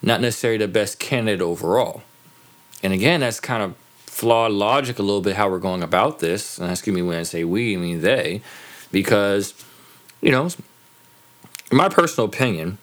not 0.00 0.20
necessarily 0.20 0.58
the 0.58 0.68
best 0.68 0.98
candidate 0.98 1.42
overall. 1.42 2.02
And 2.82 2.92
again, 2.92 3.20
that's 3.20 3.38
kind 3.38 3.62
of 3.62 3.76
flawed 4.06 4.52
logic 4.52 4.98
a 4.98 5.02
little 5.02 5.20
bit 5.20 5.36
how 5.36 5.48
we're 5.48 5.58
going 5.58 5.82
about 5.82 6.20
this. 6.20 6.58
And 6.58 6.70
excuse 6.70 6.94
me 6.94 7.02
when 7.02 7.18
I 7.18 7.22
say 7.22 7.44
we, 7.44 7.74
I 7.74 7.78
mean 7.78 8.00
they, 8.00 8.42
because, 8.90 9.54
you 10.20 10.30
know, 10.30 10.46
in 11.70 11.76
my 11.76 11.88
personal 11.88 12.26
opinion, 12.26 12.78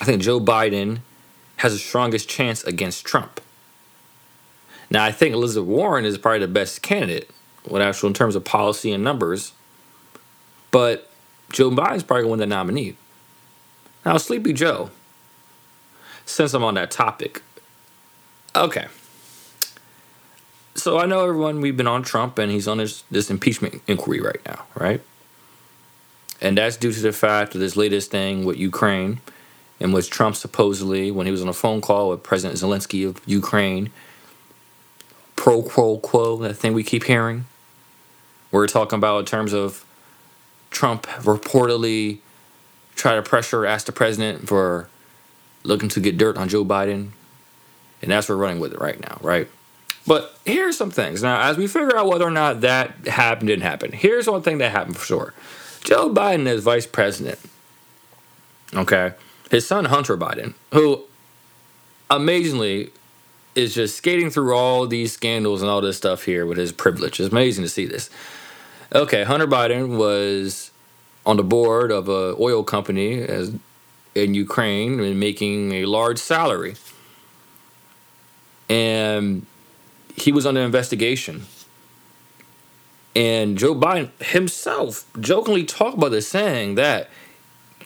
I 0.00 0.04
think 0.04 0.22
Joe 0.22 0.40
Biden 0.40 1.00
has 1.56 1.72
the 1.72 1.78
strongest 1.78 2.28
chance 2.28 2.62
against 2.64 3.04
Trump. 3.04 3.40
Now, 4.90 5.04
I 5.04 5.12
think 5.12 5.34
Elizabeth 5.34 5.68
Warren 5.68 6.04
is 6.04 6.18
probably 6.18 6.40
the 6.40 6.48
best 6.48 6.82
candidate, 6.82 7.30
with 7.68 7.82
actual 7.82 8.08
in 8.08 8.14
terms 8.14 8.36
of 8.36 8.44
policy 8.44 8.92
and 8.92 9.02
numbers. 9.02 9.52
But 10.70 11.10
Joe 11.52 11.70
Biden's 11.70 12.02
probably 12.02 12.22
going 12.22 12.24
to 12.24 12.28
win 12.30 12.38
the 12.40 12.46
nominee. 12.46 12.96
Now, 14.04 14.16
Sleepy 14.18 14.52
Joe, 14.52 14.90
since 16.24 16.54
I'm 16.54 16.62
on 16.62 16.74
that 16.74 16.90
topic, 16.90 17.42
okay. 18.54 18.86
So 20.74 20.98
I 20.98 21.06
know 21.06 21.22
everyone, 21.22 21.60
we've 21.60 21.76
been 21.76 21.86
on 21.86 22.02
Trump 22.02 22.38
and 22.38 22.52
he's 22.52 22.68
on 22.68 22.78
this, 22.78 23.02
this 23.10 23.30
impeachment 23.30 23.82
inquiry 23.86 24.20
right 24.20 24.40
now, 24.46 24.64
right? 24.74 25.00
And 26.40 26.58
that's 26.58 26.76
due 26.76 26.92
to 26.92 27.00
the 27.00 27.12
fact 27.12 27.54
of 27.54 27.60
this 27.60 27.76
latest 27.76 28.10
thing 28.10 28.44
with 28.44 28.58
Ukraine, 28.58 29.20
in 29.80 29.92
which 29.92 30.10
Trump 30.10 30.36
supposedly, 30.36 31.10
when 31.10 31.26
he 31.26 31.32
was 31.32 31.42
on 31.42 31.48
a 31.48 31.54
phone 31.54 31.80
call 31.80 32.10
with 32.10 32.22
President 32.22 32.60
Zelensky 32.60 33.08
of 33.08 33.20
Ukraine, 33.26 33.90
pro 35.46 35.62
quo 35.62 35.96
quo, 35.98 36.38
that 36.38 36.54
thing 36.54 36.72
we 36.72 36.82
keep 36.82 37.04
hearing, 37.04 37.46
we're 38.50 38.66
talking 38.66 38.96
about 38.96 39.20
in 39.20 39.24
terms 39.26 39.52
of 39.52 39.84
Trump 40.70 41.06
reportedly 41.22 42.18
try 42.96 43.14
to 43.14 43.22
pressure, 43.22 43.64
ask 43.64 43.86
the 43.86 43.92
president 43.92 44.48
for 44.48 44.88
looking 45.62 45.88
to 45.88 46.00
get 46.00 46.18
dirt 46.18 46.36
on 46.36 46.48
Joe 46.48 46.64
Biden. 46.64 47.10
And 48.02 48.10
that's 48.10 48.28
what 48.28 48.34
we're 48.34 48.42
running 48.42 48.58
with 48.58 48.72
it 48.72 48.80
right 48.80 48.98
now, 48.98 49.20
right? 49.22 49.46
But 50.04 50.36
here's 50.44 50.76
some 50.76 50.90
things. 50.90 51.22
Now, 51.22 51.40
as 51.48 51.56
we 51.56 51.68
figure 51.68 51.96
out 51.96 52.08
whether 52.08 52.24
or 52.24 52.32
not 52.32 52.62
that 52.62 53.06
happened, 53.06 53.46
didn't 53.46 53.62
happen, 53.62 53.92
here's 53.92 54.26
one 54.26 54.42
thing 54.42 54.58
that 54.58 54.72
happened 54.72 54.96
for 54.96 55.06
sure. 55.06 55.34
Joe 55.84 56.12
Biden 56.12 56.48
is 56.48 56.64
vice 56.64 56.86
president. 56.86 57.38
Okay. 58.74 59.12
His 59.52 59.64
son, 59.64 59.84
Hunter 59.84 60.16
Biden, 60.16 60.54
who 60.72 61.04
amazingly 62.10 62.90
is 63.56 63.74
just 63.74 63.96
skating 63.96 64.30
through 64.30 64.54
all 64.54 64.86
these 64.86 65.12
scandals 65.12 65.62
and 65.62 65.70
all 65.70 65.80
this 65.80 65.96
stuff 65.96 66.24
here 66.24 66.44
with 66.46 66.58
his 66.58 66.72
privilege. 66.72 67.18
It's 67.18 67.32
amazing 67.32 67.64
to 67.64 67.70
see 67.70 67.86
this. 67.86 68.10
Okay, 68.94 69.24
Hunter 69.24 69.46
Biden 69.46 69.96
was 69.96 70.70
on 71.24 71.36
the 71.36 71.42
board 71.42 71.90
of 71.90 72.08
a 72.08 72.36
oil 72.38 72.62
company 72.62 73.20
as 73.22 73.52
in 74.14 74.34
Ukraine 74.34 75.00
and 75.00 75.18
making 75.18 75.72
a 75.72 75.86
large 75.86 76.18
salary. 76.18 76.76
And 78.68 79.46
he 80.14 80.32
was 80.32 80.46
under 80.46 80.60
investigation. 80.60 81.46
And 83.14 83.56
Joe 83.56 83.74
Biden 83.74 84.10
himself 84.22 85.06
jokingly 85.18 85.64
talked 85.64 85.96
about 85.96 86.10
this, 86.10 86.28
saying 86.28 86.74
that 86.74 87.08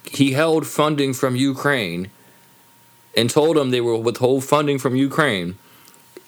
he 0.04 0.32
held 0.32 0.66
funding 0.66 1.14
from 1.14 1.36
Ukraine 1.36 2.10
and 3.16 3.28
told 3.28 3.56
them 3.56 3.70
they 3.70 3.80
will 3.80 4.02
withhold 4.02 4.44
funding 4.44 4.78
from 4.78 4.96
Ukraine 4.96 5.56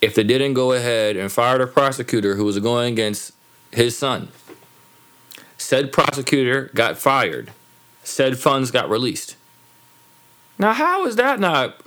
if 0.01 0.15
they 0.15 0.25
didn't 0.25 0.55
go 0.55 0.73
ahead 0.73 1.17
and 1.17 1.31
fire 1.31 1.59
the 1.59 1.67
prosecutor 1.67 2.35
who 2.35 2.45
was 2.45 2.59
going 2.59 2.93
against 2.93 3.33
his 3.71 3.97
son. 3.97 4.29
Said 5.57 5.93
prosecutor 5.93 6.71
got 6.75 6.99
fired. 6.99 7.53
Said 8.03 8.39
funds 8.39 8.73
got 8.73 8.91
released. 8.91 9.37
Now, 10.59 10.73
how 10.73 11.07
is 11.07 11.17
that 11.17 11.39
not 11.39 11.81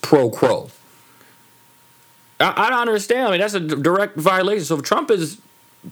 pro 0.00 0.30
quo? 0.30 0.70
I, 2.38 2.54
I, 2.56 2.70
don't 2.70 2.80
understand. 2.80 3.28
I 3.28 3.30
mean, 3.32 3.40
that's 3.40 3.54
a 3.54 3.60
direct 3.60 4.16
violation. 4.16 4.64
So 4.64 4.76
if 4.76 4.82
Trump 4.82 5.10
is 5.10 5.38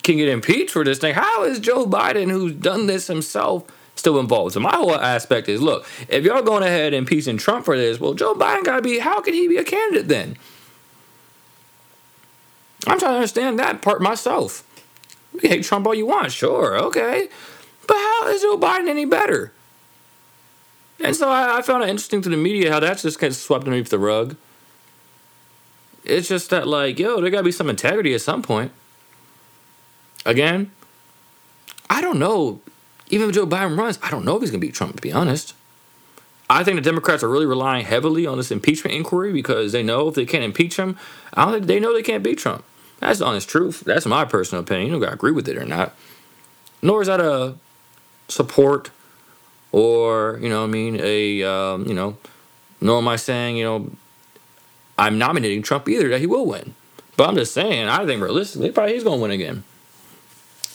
can 0.03 0.19
get 0.19 0.29
impeached 0.29 0.71
for 0.71 0.85
this 0.85 0.99
thing, 0.99 1.15
how 1.15 1.45
is 1.45 1.59
Joe 1.59 1.87
Biden, 1.87 2.31
who's 2.31 2.53
done 2.53 2.87
this 2.87 3.07
himself, 3.07 3.65
still 3.99 4.19
involved? 4.19 4.55
So 4.55 4.61
my 4.61 4.75
whole 4.75 4.95
aspect 4.95 5.49
is, 5.49 5.61
look, 5.61 5.87
if 6.09 6.25
y'all 6.25 6.43
going 6.43 6.63
ahead 6.63 6.95
and 6.95 6.97
impeaching 6.97 7.37
Trump 7.37 7.65
for 7.65 7.77
this, 7.77 8.01
well, 8.01 8.15
Joe 8.15 8.35
Biden 8.35 8.65
got 8.65 8.77
to 8.77 8.83
be. 8.83 8.99
How 8.99 9.21
can 9.21 9.35
he 9.35 9.49
be 9.49 9.57
a 9.57 9.65
candidate 9.65 10.09
then? 10.09 10.37
I'm 12.87 12.99
trying 12.99 13.13
to 13.13 13.17
understand 13.17 13.59
that 13.59 13.83
part 13.83 14.01
myself. 14.01 14.65
You 15.35 15.49
hate 15.49 15.65
Trump 15.65 15.87
all 15.87 15.95
you 15.95 16.07
want, 16.07 16.33
sure, 16.33 16.79
okay. 16.79 17.29
But 17.87 17.97
how 17.97 18.29
is 18.29 18.43
Joe 18.43 18.57
Biden 18.57 18.89
any 18.89 19.05
better? 19.05 19.53
And 21.01 21.15
so 21.15 21.29
I, 21.29 21.59
I 21.59 21.63
found 21.63 21.83
it 21.83 21.89
interesting 21.89 22.23
to 22.23 22.29
the 22.29 22.37
media 22.37 22.73
how 22.73 22.81
that's 22.81 23.03
just 23.03 23.19
kind 23.19 23.31
of 23.31 23.37
swept 23.37 23.65
underneath 23.65 23.91
the 23.91 23.99
rug. 23.99 24.37
It's 26.05 26.29
just 26.29 26.51
that, 26.51 26.67
like, 26.67 26.99
yo, 26.99 27.21
there 27.21 27.31
got 27.31 27.39
to 27.39 27.45
be 27.45 27.53
some 27.53 27.69
integrity 27.69 28.15
at 28.15 28.21
some 28.21 28.43
point. 28.43 28.73
Again, 30.25 30.71
I 31.91 32.01
don't 32.01 32.19
know. 32.19 32.61
Even 33.11 33.29
if 33.29 33.35
Joe 33.35 33.47
Biden 33.47 33.79
runs, 33.79 33.99
I 34.03 34.11
don't 34.11 34.25
know 34.25 34.37
if 34.37 34.43
he's 34.43 34.51
going 34.51 34.61
to 34.61 34.67
beat 34.67 34.75
Trump, 34.75 34.97
to 34.97 35.03
be 35.03 35.13
honest. 35.13 35.55
I 36.51 36.65
think 36.65 36.77
the 36.77 36.83
Democrats 36.83 37.23
are 37.23 37.29
really 37.29 37.47
relying 37.47 37.85
heavily 37.85 38.27
on 38.27 38.39
this 38.39 38.51
impeachment 38.51 38.97
inquiry 38.97 39.33
because 39.33 39.73
they 39.73 39.83
know 39.83 40.09
if 40.09 40.15
they 40.15 40.25
can't 40.25 40.45
impeach 40.45 40.77
him, 40.77 40.97
I 41.35 41.45
don't 41.45 41.55
think 41.55 41.67
they 41.67 41.81
know 41.81 41.93
they 41.93 42.03
can't 42.03 42.23
beat 42.23 42.39
Trump. 42.39 42.65
That's 43.01 43.19
the 43.19 43.27
honest 43.27 43.49
truth. 43.49 43.81
That's 43.81 44.07
my 44.07 44.25
personal 44.25 44.63
opinion. 44.63 44.93
You 44.93 45.01
don't 45.01 45.13
agree 45.13 45.31
with 45.31 45.49
it 45.49 45.59
or 45.59 45.67
not. 45.67 45.95
Nor 46.81 47.03
is 47.03 47.09
that 47.09 47.21
a 47.21 47.55
support 48.29 48.91
or, 49.73 50.39
you 50.41 50.49
know, 50.49 50.65
I 50.65 50.67
mean, 50.67 50.99
a, 51.01 51.43
um, 51.43 51.87
you 51.87 51.95
know, 51.95 52.17
nor 52.81 52.99
am 52.99 53.09
I 53.09 53.17
saying, 53.17 53.57
you 53.57 53.65
know, 53.65 53.91
I'm 54.97 55.19
nominating 55.19 55.63
Trump 55.63 55.89
either 55.89 56.09
that 56.09 56.21
he 56.21 56.27
will 56.27 56.47
win. 56.47 56.75
But 57.17 57.29
I'm 57.29 57.37
just 57.37 57.53
saying, 57.53 57.89
I 57.89 58.07
think 58.07 58.23
realistically, 58.23 58.71
probably 58.71 58.95
he's 58.95 59.05
going 59.05 59.19
to 59.19 59.23
win 59.23 59.31
again. 59.33 59.65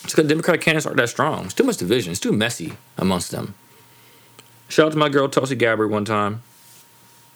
It's 0.03 0.13
because 0.13 0.27
Democratic 0.27 0.61
candidates 0.61 0.85
aren't 0.85 0.97
that 0.97 1.09
strong. 1.09 1.45
It's 1.45 1.53
too 1.53 1.63
much 1.63 1.77
division. 1.77 2.11
It's 2.11 2.19
too 2.19 2.33
messy 2.33 2.73
amongst 2.97 3.31
them. 3.31 3.55
Shout 4.67 4.87
out 4.87 4.91
to 4.93 4.97
my 4.97 5.09
girl 5.09 5.29
Tulsi 5.29 5.55
Gabbard 5.55 5.89
one 5.89 6.05
time. 6.05 6.41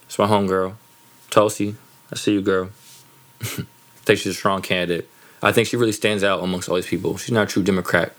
It's 0.06 0.20
my 0.20 0.28
homegirl. 0.28 0.76
Tulsi, 1.30 1.76
I 2.12 2.16
see 2.16 2.34
you, 2.34 2.42
girl. 2.42 2.70
I 3.42 3.66
think 4.04 4.20
she's 4.20 4.32
a 4.32 4.34
strong 4.34 4.62
candidate. 4.62 5.10
I 5.42 5.52
think 5.52 5.68
she 5.68 5.78
really 5.78 5.92
stands 5.92 6.24
out 6.24 6.44
amongst 6.44 6.68
all 6.68 6.76
these 6.76 6.88
people. 6.88 7.18
She's 7.18 7.32
not 7.32 7.44
a 7.44 7.52
true 7.52 7.64
Democrat 7.64 8.14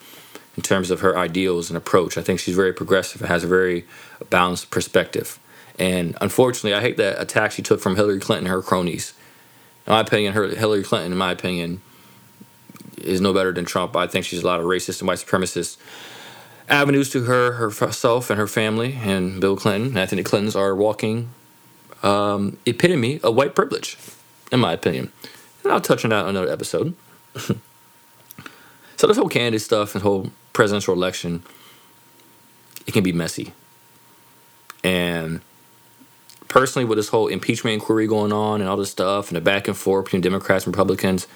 in 0.56 0.62
terms 0.62 0.90
of 0.90 1.00
her 1.00 1.16
ideals 1.16 1.70
and 1.70 1.76
approach. 1.76 2.16
I 2.16 2.22
think 2.22 2.40
she's 2.40 2.54
very 2.54 2.72
progressive 2.72 3.20
and 3.20 3.28
has 3.28 3.44
a 3.44 3.48
very 3.48 3.86
balanced 4.30 4.70
perspective. 4.70 5.38
And 5.78 6.16
unfortunately, 6.20 6.74
I 6.74 6.80
hate 6.80 6.96
that 6.96 7.20
attack 7.20 7.52
she 7.52 7.62
took 7.62 7.80
from 7.80 7.96
Hillary 7.96 8.20
Clinton 8.20 8.46
and 8.46 8.52
her 8.52 8.62
cronies. 8.62 9.14
In 9.86 9.92
my 9.92 10.00
opinion, 10.00 10.34
her 10.34 10.48
Hillary 10.48 10.82
Clinton, 10.82 11.12
in 11.12 11.18
my 11.18 11.32
opinion, 11.32 11.80
is 13.04 13.20
no 13.20 13.32
better 13.32 13.52
than 13.52 13.64
Trump. 13.64 13.96
I 13.96 14.06
think 14.06 14.24
she's 14.24 14.42
a 14.42 14.46
lot 14.46 14.60
of 14.60 14.66
racist 14.66 15.00
and 15.00 15.08
white 15.08 15.18
supremacist 15.18 15.76
avenues 16.68 17.10
to 17.10 17.24
her 17.24 17.52
herself 17.52 18.30
and 18.30 18.38
her 18.38 18.46
family. 18.46 18.98
And 19.02 19.40
Bill 19.40 19.56
Clinton, 19.56 19.96
Anthony 19.96 20.22
Clintons 20.22 20.56
are 20.56 20.74
walking 20.74 21.30
um, 22.02 22.58
epitome 22.66 23.20
of 23.20 23.34
white 23.34 23.54
privilege, 23.54 23.96
in 24.52 24.60
my 24.60 24.72
opinion. 24.72 25.12
And 25.64 25.72
I'll 25.72 25.80
touch 25.80 26.04
on 26.04 26.10
that 26.10 26.24
in 26.24 26.30
another 26.30 26.50
episode. 26.50 26.94
so 27.34 29.06
this 29.06 29.16
whole 29.16 29.28
candidate 29.28 29.62
stuff 29.62 29.94
and 29.94 30.02
whole 30.02 30.30
presidential 30.52 30.94
election, 30.94 31.42
it 32.86 32.92
can 32.92 33.02
be 33.02 33.12
messy. 33.12 33.52
And 34.84 35.40
personally, 36.48 36.84
with 36.84 36.98
this 36.98 37.08
whole 37.08 37.28
impeachment 37.28 37.74
inquiry 37.74 38.06
going 38.06 38.32
on 38.32 38.60
and 38.60 38.68
all 38.68 38.76
this 38.76 38.90
stuff 38.90 39.28
and 39.28 39.36
the 39.36 39.40
back 39.40 39.68
and 39.68 39.76
forth 39.76 40.06
between 40.06 40.22
Democrats 40.22 40.66
and 40.66 40.74
Republicans, 40.74 41.26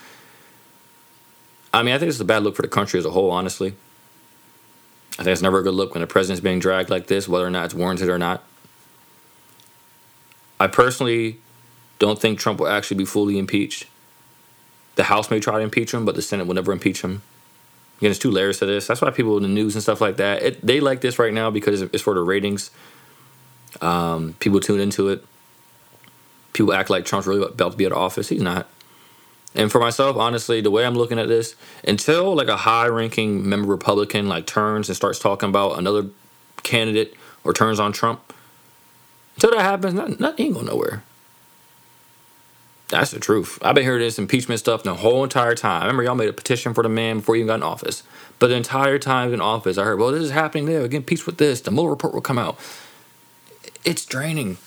I 1.75 1.83
mean, 1.83 1.95
I 1.95 1.99
think 1.99 2.11
it's 2.11 2.21
a 2.21 2.25
bad 2.25 2.43
look 2.43 2.57
for 2.57 2.63
the 2.63 2.69
country 2.69 2.99
as 2.99 3.07
a 3.07 3.11
whole, 3.11 3.31
honestly. 3.31 3.75
I 5.19 5.25
think 5.25 5.29
it's 5.29 5.43
never 5.43 5.59
a 5.59 5.63
good 5.63 5.75
look 5.75 5.95
when 5.95 6.01
the 6.01 6.07
president's 6.07 6.41
being 6.41 6.59
dragged 6.59 6.91
like 6.91 7.07
this, 7.07 7.29
whether 7.29 7.47
or 7.47 7.51
not 7.51 7.67
it's 7.67 7.75
warranted 7.75 8.09
or 8.09 8.19
not. 8.19 8.43
I 10.59 10.67
personally 10.67 11.39
don't 11.99 12.21
think 12.21 12.39
Trump 12.39 12.61
will 12.61 12.69
actually 12.69 12.99
be 12.99 13.05
fully 13.05 13.39
impeached. 13.39 13.87
The 14.95 15.05
House 15.05 15.31
may 15.31 15.41
try 15.41 15.59
to 15.59 15.61
impeach 15.61 15.93
him, 15.93 16.05
but 16.05 16.15
the 16.15 16.23
Senate 16.23 16.47
will 16.47 16.55
never 16.55 16.73
impeach 16.73 17.03
him. 17.03 17.23
Again, 17.99 18.09
there's 18.09 18.19
two 18.19 18.31
layers 18.31 18.59
to 18.59 18.67
this. 18.67 18.87
That's 18.87 19.01
why 19.01 19.11
people 19.11 19.37
in 19.37 19.43
the 19.43 19.49
news 19.49 19.75
and 19.75 19.83
stuff 19.83 20.01
like 20.01 20.17
that, 20.17 20.43
it, 20.43 20.67
they 20.67 20.81
like 20.81 21.01
this 21.01 21.19
right 21.19 21.33
now 21.33 21.51
because 21.51 21.83
it's 21.83 22.03
for 22.03 22.15
the 22.15 22.21
ratings. 22.21 22.71
Um, 23.81 24.35
people 24.39 24.61
tune 24.61 24.81
into 24.81 25.09
it. 25.09 25.25
People 26.53 26.73
act 26.75 26.91
like 26.91 27.05
Trump's 27.05 27.27
really 27.27 27.43
about 27.43 27.73
to 27.73 27.79
be 27.79 27.87
out 27.87 27.93
of 27.93 27.99
office. 27.99 28.29
He's 28.29 28.43
not. 28.43 28.69
And 29.55 29.71
for 29.71 29.81
myself, 29.81 30.17
honestly, 30.17 30.61
the 30.61 30.71
way 30.71 30.87
I'm 30.87 30.95
looking 30.95 31.19
at 31.19 31.29
this, 31.29 31.57
until 31.87 32.35
like 32.35 32.49
a 32.49 32.57
high-ranking 32.57 33.49
member 33.49 33.69
Republican 33.69 34.29
like 34.29 34.47
turns 34.47 34.89
and 34.89 34.97
starts 34.97 35.19
talking 35.19 35.49
about 35.49 35.79
another 35.79 36.07
candidate 36.63 37.15
or 37.45 37.53
turns 37.53 37.79
on 37.79 37.93
Trump, 37.93 38.33
until 39.37 39.51
that 39.51 39.61
happens, 39.61 39.95
nothing, 39.95 40.47
ain't 40.47 40.55
going 40.55 40.67
nowhere. 40.67 41.03
That's 42.89 43.11
the 43.11 43.21
truth. 43.21 43.59
I've 43.63 43.75
been 43.75 43.85
hearing 43.85 44.01
this 44.01 44.19
impeachment 44.19 44.61
stuff 44.61 44.83
the 44.83 44.95
whole 44.95 45.25
entire 45.25 45.55
time. 45.55 45.81
I 45.81 45.87
remember 45.87 46.03
y'all 46.03 46.15
made 46.15 46.29
a 46.29 46.33
petition 46.35 46.75
for 46.75 46.83
the 46.83 46.91
man 46.91 47.19
before 47.19 47.35
he 47.35 47.41
even 47.41 47.49
got 47.49 47.55
in 47.55 47.63
office. 47.63 48.03
But 48.39 48.49
the 48.49 48.55
entire 48.55 48.99
time 48.99 49.33
in 49.33 49.41
office, 49.41 49.79
I 49.79 49.85
heard, 49.85 49.99
well, 49.99 50.13
this 50.13 50.23
is 50.23 50.31
happening 50.31 50.67
there. 50.67 50.87
Get 50.89 50.99
impeached 50.99 51.25
with 51.25 51.39
this. 51.39 51.63
The 51.63 51.71
Mueller 51.71 51.91
report 51.91 52.13
will 52.13 52.21
come 52.21 52.39
out. 52.39 52.59
It's 53.85 54.05
draining. 54.05 54.59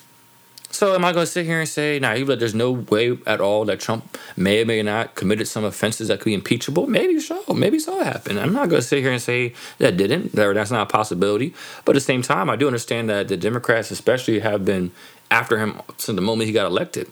So 0.76 0.94
am 0.94 1.06
I 1.06 1.14
going 1.14 1.26
to 1.26 1.32
sit 1.32 1.46
here 1.46 1.62
and 1.62 1.70
say, 1.70 2.00
now, 2.00 2.14
nah, 2.14 2.36
there's 2.36 2.54
no 2.54 2.74
way 2.74 3.18
at 3.26 3.40
all 3.40 3.64
that 3.64 3.80
Trump 3.80 4.18
may 4.36 4.62
or 4.62 4.66
may 4.66 4.84
not 4.84 5.16
committed 5.16 5.48
some 5.48 5.64
offenses 5.64 6.10
that 6.10 6.20
could 6.20 6.26
be 6.26 6.34
impeachable? 6.34 6.86
Maybe 6.86 7.18
so. 7.22 7.42
Maybe 7.54 7.80
so 7.80 8.04
happened. 8.04 8.42
I'm 8.42 8.52
not 8.52 8.68
going 8.68 8.82
to 8.82 8.88
sit 8.88 9.00
here 9.00 9.14
and 9.14 9.22
say 9.22 9.54
that 9.78 9.96
didn't. 9.96 10.34
That 10.34 10.54
That's 10.54 10.72
not 10.72 10.90
a 10.90 10.92
possibility. 10.92 11.54
But 11.86 11.96
at 11.96 12.00
the 12.00 12.02
same 12.02 12.22
time, 12.22 12.50
I 12.50 12.58
do 12.58 12.68
understand 12.68 13.10
that 13.10 13.30
the 13.30 13.38
Democrats, 13.38 13.90
especially, 13.90 14.40
have 14.40 14.66
been 14.66 14.92
after 15.32 15.60
him 15.60 15.82
since 15.96 16.14
the 16.14 16.22
moment 16.22 16.48
he 16.48 16.52
got 16.52 16.66
elected. 16.66 17.10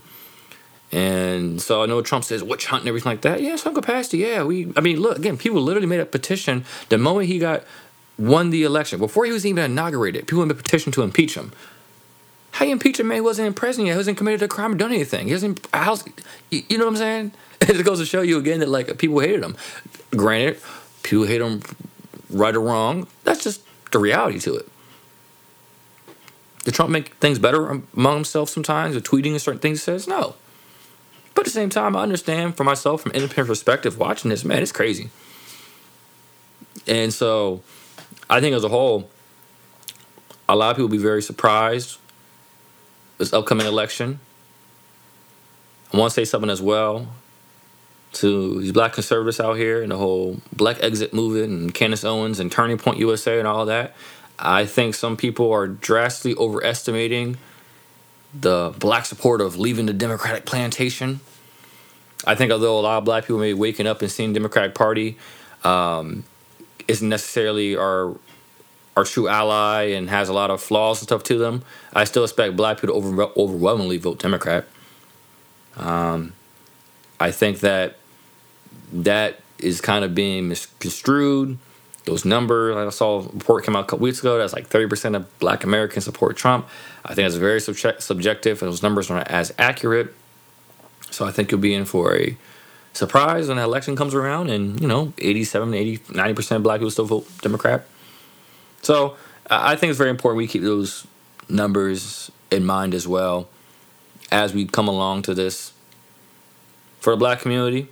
And 0.92 1.62
so 1.62 1.84
I 1.84 1.86
know 1.86 2.02
Trump 2.02 2.26
says 2.26 2.44
witch 2.44 2.66
hunt 2.66 2.82
and 2.82 2.90
everything 2.90 3.14
like 3.14 3.22
that. 3.22 3.42
Yeah, 3.42 3.56
some 3.56 3.74
capacity. 3.74 4.18
Yeah, 4.18 4.44
we. 4.44 4.74
I 4.76 4.82
mean, 4.82 5.00
look 5.00 5.18
again. 5.18 5.38
People 5.38 5.62
literally 5.62 5.88
made 5.88 6.02
a 6.02 6.06
petition 6.06 6.66
the 6.90 6.98
moment 6.98 7.28
he 7.28 7.40
got 7.40 7.64
won 8.20 8.50
the 8.50 8.64
election 8.64 9.00
before 9.00 9.24
he 9.24 9.32
was 9.32 9.46
even 9.46 9.64
inaugurated. 9.64 10.28
People 10.28 10.46
made 10.46 10.52
a 10.52 10.56
petition 10.56 10.92
to 10.92 11.02
impeach 11.02 11.36
him. 11.36 11.54
How 12.54 12.66
you 12.66 12.72
impeach 12.72 13.00
a 13.00 13.04
man 13.04 13.18
who 13.18 13.24
wasn't 13.24 13.48
in 13.48 13.54
president 13.56 13.88
yet, 13.88 13.94
who 13.94 13.98
hasn't 13.98 14.16
committed 14.16 14.44
a 14.44 14.48
crime 14.48 14.74
or 14.74 14.76
done 14.76 14.92
anything? 14.92 15.26
He 15.26 15.32
hasn't. 15.32 15.68
How's, 15.74 16.06
you 16.52 16.78
know 16.78 16.86
what 16.86 16.92
I'm 16.92 16.98
saying? 16.98 17.32
It 17.62 17.86
goes 17.86 18.00
to 18.00 18.06
show 18.06 18.22
you 18.22 18.38
again 18.38 18.60
that 18.60 18.68
like 18.68 18.96
people 18.98 19.20
hated 19.20 19.42
him. 19.42 19.56
Granted, 20.12 20.62
people 21.02 21.26
hate 21.26 21.42
him 21.42 21.62
right 22.30 22.54
or 22.54 22.60
wrong. 22.60 23.08
That's 23.24 23.42
just 23.42 23.62
the 23.92 24.00
reality 24.00 24.38
to 24.42 24.58
it. 24.58 24.68
Did 26.66 26.74
Trump 26.74 26.92
make 26.92 27.14
things 27.16 27.40
better 27.40 27.82
among 27.96 28.16
himself 28.16 28.50
sometimes 28.50 28.96
with 28.96 29.06
tweeting 29.06 29.32
and 29.32 29.42
certain 29.42 29.62
things 29.62 29.80
he 29.80 29.84
says? 29.84 30.08
No. 30.08 30.36
But 31.34 31.42
at 31.42 31.46
the 31.46 31.52
same 31.52 31.70
time, 31.70 31.96
I 31.96 32.04
understand 32.04 32.58
for 32.58 32.66
myself 32.66 33.02
from 33.02 33.12
an 33.12 33.16
independent 33.16 33.48
perspective 33.48 33.98
watching 33.98 34.30
this, 34.30 34.44
man, 34.44 34.62
it's 34.62 34.74
crazy. 34.74 35.10
And 36.86 37.14
so 37.14 37.64
I 38.30 38.42
think 38.42 38.56
as 38.56 38.66
a 38.66 38.70
whole, 38.70 39.10
a 40.50 40.56
lot 40.56 40.72
of 40.72 40.76
people 40.76 40.90
be 40.90 40.98
very 40.98 41.22
surprised 41.22 41.98
this 43.24 43.34
upcoming 43.34 43.66
election. 43.66 44.20
I 45.94 45.98
want 45.98 46.12
to 46.12 46.14
say 46.14 46.26
something 46.26 46.50
as 46.50 46.62
well 46.62 47.08
to 48.14 48.62
these 48.62 48.72
black 48.72 48.94
conservatives 48.94 49.40
out 49.40 49.54
here 49.54 49.82
and 49.82 49.92
the 49.92 49.98
whole 49.98 50.42
Blexit 50.56 51.14
movement 51.14 51.50
and 51.50 51.74
Candace 51.74 52.04
Owens 52.04 52.40
and 52.40 52.52
Turning 52.52 52.78
Point 52.78 52.98
USA 53.00 53.40
and 53.40 53.48
all 53.48 53.66
that. 53.66 53.96
I 54.38 54.66
think 54.66 54.94
some 54.96 55.16
people 55.16 55.52
are 55.52 55.68
drastically 55.68 56.36
overestimating 56.36 57.38
the 58.34 58.74
black 58.78 59.06
support 59.06 59.42
of 59.42 59.58
leaving 59.58 59.86
the 59.86 59.94
Democratic 59.94 60.46
plantation. 60.46 61.22
I 62.26 62.36
think 62.36 62.52
although 62.52 62.80
a 62.80 62.82
lot 62.82 62.98
of 62.98 63.06
black 63.06 63.24
people 63.24 63.40
may 63.40 63.50
be 63.50 63.60
waking 63.60 63.88
up 63.88 64.02
and 64.02 64.12
seeing 64.12 64.34
Democratic 64.34 64.76
Party 64.76 65.18
um, 65.64 66.24
isn't 66.88 67.08
necessarily 67.08 67.76
our 67.76 68.16
our 68.96 69.04
true 69.04 69.28
ally 69.28 69.84
and 69.84 70.10
has 70.10 70.30
a 70.30 70.34
lot 70.34 70.52
of 70.52 70.62
flaws 70.62 71.00
and 71.00 71.08
stuff 71.08 71.24
to 71.24 71.38
them, 71.38 71.64
I 71.94 72.04
still 72.04 72.24
expect 72.24 72.56
black 72.56 72.80
people 72.80 73.02
to 73.02 73.08
over, 73.08 73.24
overwhelmingly 73.38 73.98
vote 73.98 74.20
Democrat. 74.20 74.66
Um, 75.78 76.34
I 77.20 77.32
think 77.32 77.62
that 77.62 77.96
that 78.92 79.40
is 79.60 79.82
kind 79.82 80.06
of 80.06 80.14
being 80.14 80.50
misconstrued. 80.50 81.58
Those 82.06 82.26
numbers, 82.26 82.76
I 82.76 82.90
saw 82.90 83.22
a 83.22 83.24
report 83.24 83.64
came 83.64 83.76
out 83.76 83.86
a 83.86 83.88
couple 83.88 84.04
weeks 84.04 84.20
ago 84.20 84.38
that's 84.38 84.54
like 84.54 84.70
30% 84.70 85.16
of 85.16 85.40
black 85.40 85.64
Americans 85.64 86.04
support 86.04 86.36
Trump. 86.36 86.68
I 87.06 87.16
think 87.16 87.26
it's 87.26 87.36
very 87.36 87.62
subjective, 87.62 88.62
and 88.62 88.70
those 88.70 88.84
numbers 88.84 89.10
aren't 89.10 89.30
as 89.30 89.54
accurate. 89.58 90.14
So 91.12 91.26
I 91.26 91.32
think 91.32 91.52
you'll 91.52 91.62
be 91.62 91.74
in 91.74 91.86
for 91.86 92.16
a 92.16 92.36
surprise 92.92 93.48
when 93.48 93.58
the 93.58 93.64
election 93.64 93.96
comes 93.96 94.14
around 94.14 94.50
and, 94.50 94.80
you 94.82 94.88
know, 94.88 95.14
87, 95.18 95.74
80, 95.74 95.98
90% 96.00 96.56
of 96.58 96.64
black 96.64 96.80
people 96.80 96.92
still 96.92 97.06
vote 97.06 97.28
Democrat. 97.42 97.86
So 98.84 99.16
I 99.50 99.76
think 99.76 99.90
it's 99.90 99.98
very 99.98 100.10
important 100.10 100.38
we 100.38 100.48
keep 100.48 100.62
those 100.62 101.08
numbers 101.50 102.32
in 102.52 102.66
mind 102.66 102.94
as 102.94 103.08
well 103.08 103.50
as 104.32 104.54
we 104.54 104.66
come 104.66 104.88
along 104.88 105.24
to 105.24 105.34
this. 105.34 105.72
For 107.00 107.12
the 107.12 107.18
black 107.18 107.42
community, 107.42 107.90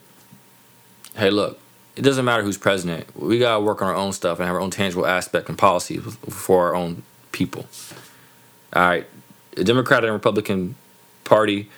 hey, 1.16 1.32
look, 1.32 1.60
it 1.98 2.02
doesn't 2.02 2.24
matter 2.24 2.44
who's 2.44 2.58
president. 2.58 3.14
We 3.20 3.40
got 3.40 3.56
to 3.56 3.62
work 3.62 3.82
on 3.82 3.90
our 3.90 3.96
own 3.96 4.14
stuff 4.14 4.40
and 4.40 4.48
have 4.48 4.56
our 4.56 4.62
own 4.62 4.72
tangible 4.72 5.06
aspect 5.06 5.50
and 5.50 5.58
policy 5.58 5.98
for 5.98 6.68
our 6.68 6.76
own 6.76 7.04
people. 7.34 7.66
All 8.74 8.84
right, 8.84 9.06
the 9.56 9.66
Democratic 9.66 10.08
and 10.08 10.14
Republican 10.14 10.76
Party 11.26 11.70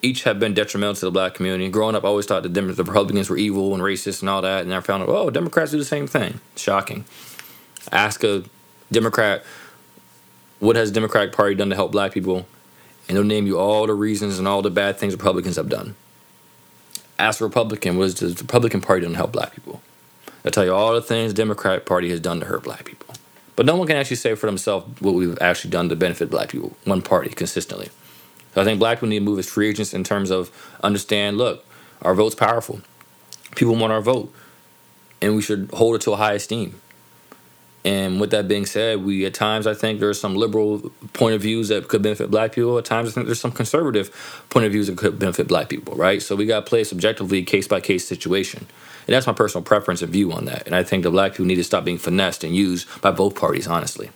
each 0.00 0.22
have 0.24 0.38
been 0.38 0.54
detrimental 0.54 0.94
to 0.94 1.04
the 1.06 1.10
black 1.10 1.34
community. 1.34 1.68
Growing 1.68 1.94
up, 1.94 2.04
I 2.04 2.08
always 2.08 2.26
thought 2.26 2.42
the, 2.42 2.48
the 2.48 2.84
Republicans 2.84 3.28
were 3.28 3.36
evil 3.36 3.74
and 3.74 3.82
racist 3.82 4.20
and 4.20 4.30
all 4.30 4.40
that, 4.42 4.62
and 4.62 4.72
I 4.72 4.80
found 4.80 5.02
out, 5.02 5.08
oh, 5.10 5.30
Democrats 5.30 5.70
do 5.72 5.78
the 5.78 5.84
same 5.84 6.06
thing. 6.06 6.40
Shocking. 6.56 7.04
Ask 7.92 8.24
a 8.24 8.44
Democrat, 8.90 9.44
what 10.60 10.76
has 10.76 10.90
the 10.90 10.94
Democratic 10.94 11.34
Party 11.34 11.54
done 11.54 11.70
to 11.70 11.76
help 11.76 11.92
black 11.92 12.12
people? 12.12 12.46
And 13.08 13.16
they'll 13.16 13.24
name 13.24 13.46
you 13.46 13.58
all 13.58 13.86
the 13.86 13.94
reasons 13.94 14.38
and 14.38 14.48
all 14.48 14.62
the 14.62 14.70
bad 14.70 14.98
things 14.98 15.12
Republicans 15.12 15.56
have 15.56 15.68
done. 15.68 15.94
Ask 17.18 17.40
a 17.40 17.44
Republican, 17.44 17.98
what 17.98 18.04
has 18.04 18.14
the 18.14 18.42
Republican 18.42 18.80
Party 18.80 19.02
done 19.02 19.12
to 19.12 19.16
help 19.16 19.32
black 19.32 19.54
people? 19.54 19.82
They'll 20.42 20.52
tell 20.52 20.64
you 20.64 20.74
all 20.74 20.94
the 20.94 21.02
things 21.02 21.32
the 21.32 21.36
Democratic 21.36 21.86
Party 21.86 22.10
has 22.10 22.20
done 22.20 22.40
to 22.40 22.46
hurt 22.46 22.64
black 22.64 22.84
people. 22.84 23.14
But 23.56 23.66
no 23.66 23.76
one 23.76 23.86
can 23.86 23.96
actually 23.96 24.16
say 24.16 24.34
for 24.34 24.46
themselves 24.46 25.00
what 25.00 25.14
we've 25.14 25.38
actually 25.40 25.70
done 25.70 25.88
to 25.90 25.96
benefit 25.96 26.30
black 26.30 26.48
people, 26.48 26.76
one 26.84 27.02
party 27.02 27.30
consistently. 27.30 27.88
So 28.54 28.60
I 28.60 28.64
think 28.64 28.78
black 28.78 28.98
people 28.98 29.08
need 29.08 29.20
to 29.20 29.24
move 29.24 29.38
as 29.38 29.48
free 29.48 29.68
agents 29.68 29.94
in 29.94 30.04
terms 30.04 30.30
of 30.30 30.50
understand, 30.82 31.38
look, 31.38 31.64
our 32.02 32.14
vote's 32.14 32.34
powerful. 32.34 32.80
People 33.54 33.76
want 33.76 33.92
our 33.92 34.00
vote. 34.00 34.32
And 35.22 35.36
we 35.36 35.42
should 35.42 35.70
hold 35.72 35.94
it 35.94 36.02
to 36.02 36.12
a 36.12 36.16
high 36.16 36.34
esteem. 36.34 36.80
And 37.84 38.18
with 38.18 38.30
that 38.30 38.48
being 38.48 38.64
said, 38.64 39.04
we 39.04 39.26
at 39.26 39.34
times 39.34 39.66
I 39.66 39.74
think 39.74 40.00
there's 40.00 40.18
some 40.18 40.34
liberal 40.34 40.90
point 41.12 41.34
of 41.34 41.42
views 41.42 41.68
that 41.68 41.86
could 41.88 42.00
benefit 42.00 42.30
black 42.30 42.52
people. 42.52 42.78
At 42.78 42.86
times 42.86 43.10
I 43.10 43.12
think 43.12 43.26
there's 43.26 43.40
some 43.40 43.52
conservative 43.52 44.44
point 44.48 44.64
of 44.64 44.72
views 44.72 44.86
that 44.86 44.96
could 44.96 45.18
benefit 45.18 45.48
black 45.48 45.68
people, 45.68 45.94
right? 45.94 46.22
So 46.22 46.34
we 46.34 46.46
got 46.46 46.64
to 46.64 46.68
play 46.68 46.84
subjectively 46.84 47.42
case 47.42 47.68
by 47.68 47.80
case 47.80 48.08
situation. 48.08 48.66
And 49.06 49.14
that's 49.14 49.26
my 49.26 49.34
personal 49.34 49.62
preference 49.62 50.00
and 50.00 50.10
view 50.10 50.32
on 50.32 50.46
that. 50.46 50.64
And 50.64 50.74
I 50.74 50.82
think 50.82 51.02
the 51.02 51.10
black 51.10 51.32
people 51.32 51.44
need 51.44 51.56
to 51.56 51.64
stop 51.64 51.84
being 51.84 51.98
finessed 51.98 52.42
and 52.42 52.56
used 52.56 53.02
by 53.02 53.10
both 53.10 53.34
parties, 53.34 53.66
honestly. 53.66 54.10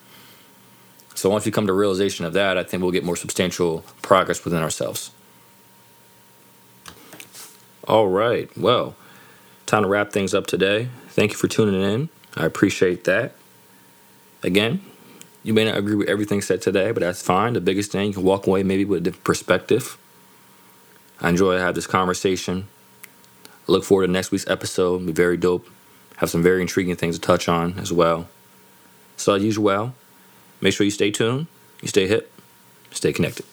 So 1.14 1.28
once 1.28 1.44
we 1.44 1.50
come 1.50 1.66
to 1.66 1.72
realization 1.74 2.24
of 2.24 2.32
that, 2.32 2.56
I 2.56 2.62
think 2.62 2.82
we'll 2.82 2.92
get 2.92 3.04
more 3.04 3.16
substantial 3.16 3.84
progress 4.00 4.44
within 4.44 4.62
ourselves. 4.62 5.10
All 7.86 8.08
right. 8.08 8.48
Well, 8.56 8.94
time 9.66 9.82
to 9.82 9.88
wrap 9.88 10.12
things 10.12 10.32
up 10.32 10.46
today. 10.46 10.88
Thank 11.08 11.32
you 11.32 11.36
for 11.36 11.48
tuning 11.48 11.82
in. 11.82 12.08
I 12.34 12.46
appreciate 12.46 13.04
that. 13.04 13.34
Again, 14.42 14.80
you 15.42 15.54
may 15.54 15.64
not 15.64 15.76
agree 15.76 15.94
with 15.94 16.08
everything 16.08 16.42
said 16.42 16.62
today, 16.62 16.92
but 16.92 17.00
that's 17.00 17.22
fine. 17.22 17.54
The 17.54 17.60
biggest 17.60 17.92
thing, 17.92 18.08
you 18.08 18.14
can 18.14 18.22
walk 18.22 18.46
away 18.46 18.62
maybe 18.62 18.84
with 18.84 18.98
a 18.98 19.04
different 19.04 19.24
perspective. 19.24 19.96
I 21.20 21.30
enjoy 21.30 21.58
have 21.58 21.74
this 21.74 21.86
conversation. 21.86 22.68
I 23.68 23.72
look 23.72 23.84
forward 23.84 24.06
to 24.06 24.12
next 24.12 24.30
week's 24.30 24.46
episode. 24.46 24.96
It'll 24.96 25.06
be 25.06 25.12
very 25.12 25.36
dope. 25.36 25.68
Have 26.16 26.30
some 26.30 26.42
very 26.42 26.60
intriguing 26.60 26.96
things 26.96 27.16
to 27.16 27.20
touch 27.20 27.48
on 27.48 27.78
as 27.78 27.92
well. 27.92 28.28
So, 29.16 29.34
as 29.34 29.42
usual, 29.42 29.94
Make 30.60 30.74
sure 30.74 30.84
you 30.84 30.90
stay 30.90 31.10
tuned, 31.10 31.46
you 31.82 31.88
stay 31.88 32.08
hip, 32.08 32.32
stay 32.90 33.12
connected. 33.12 33.46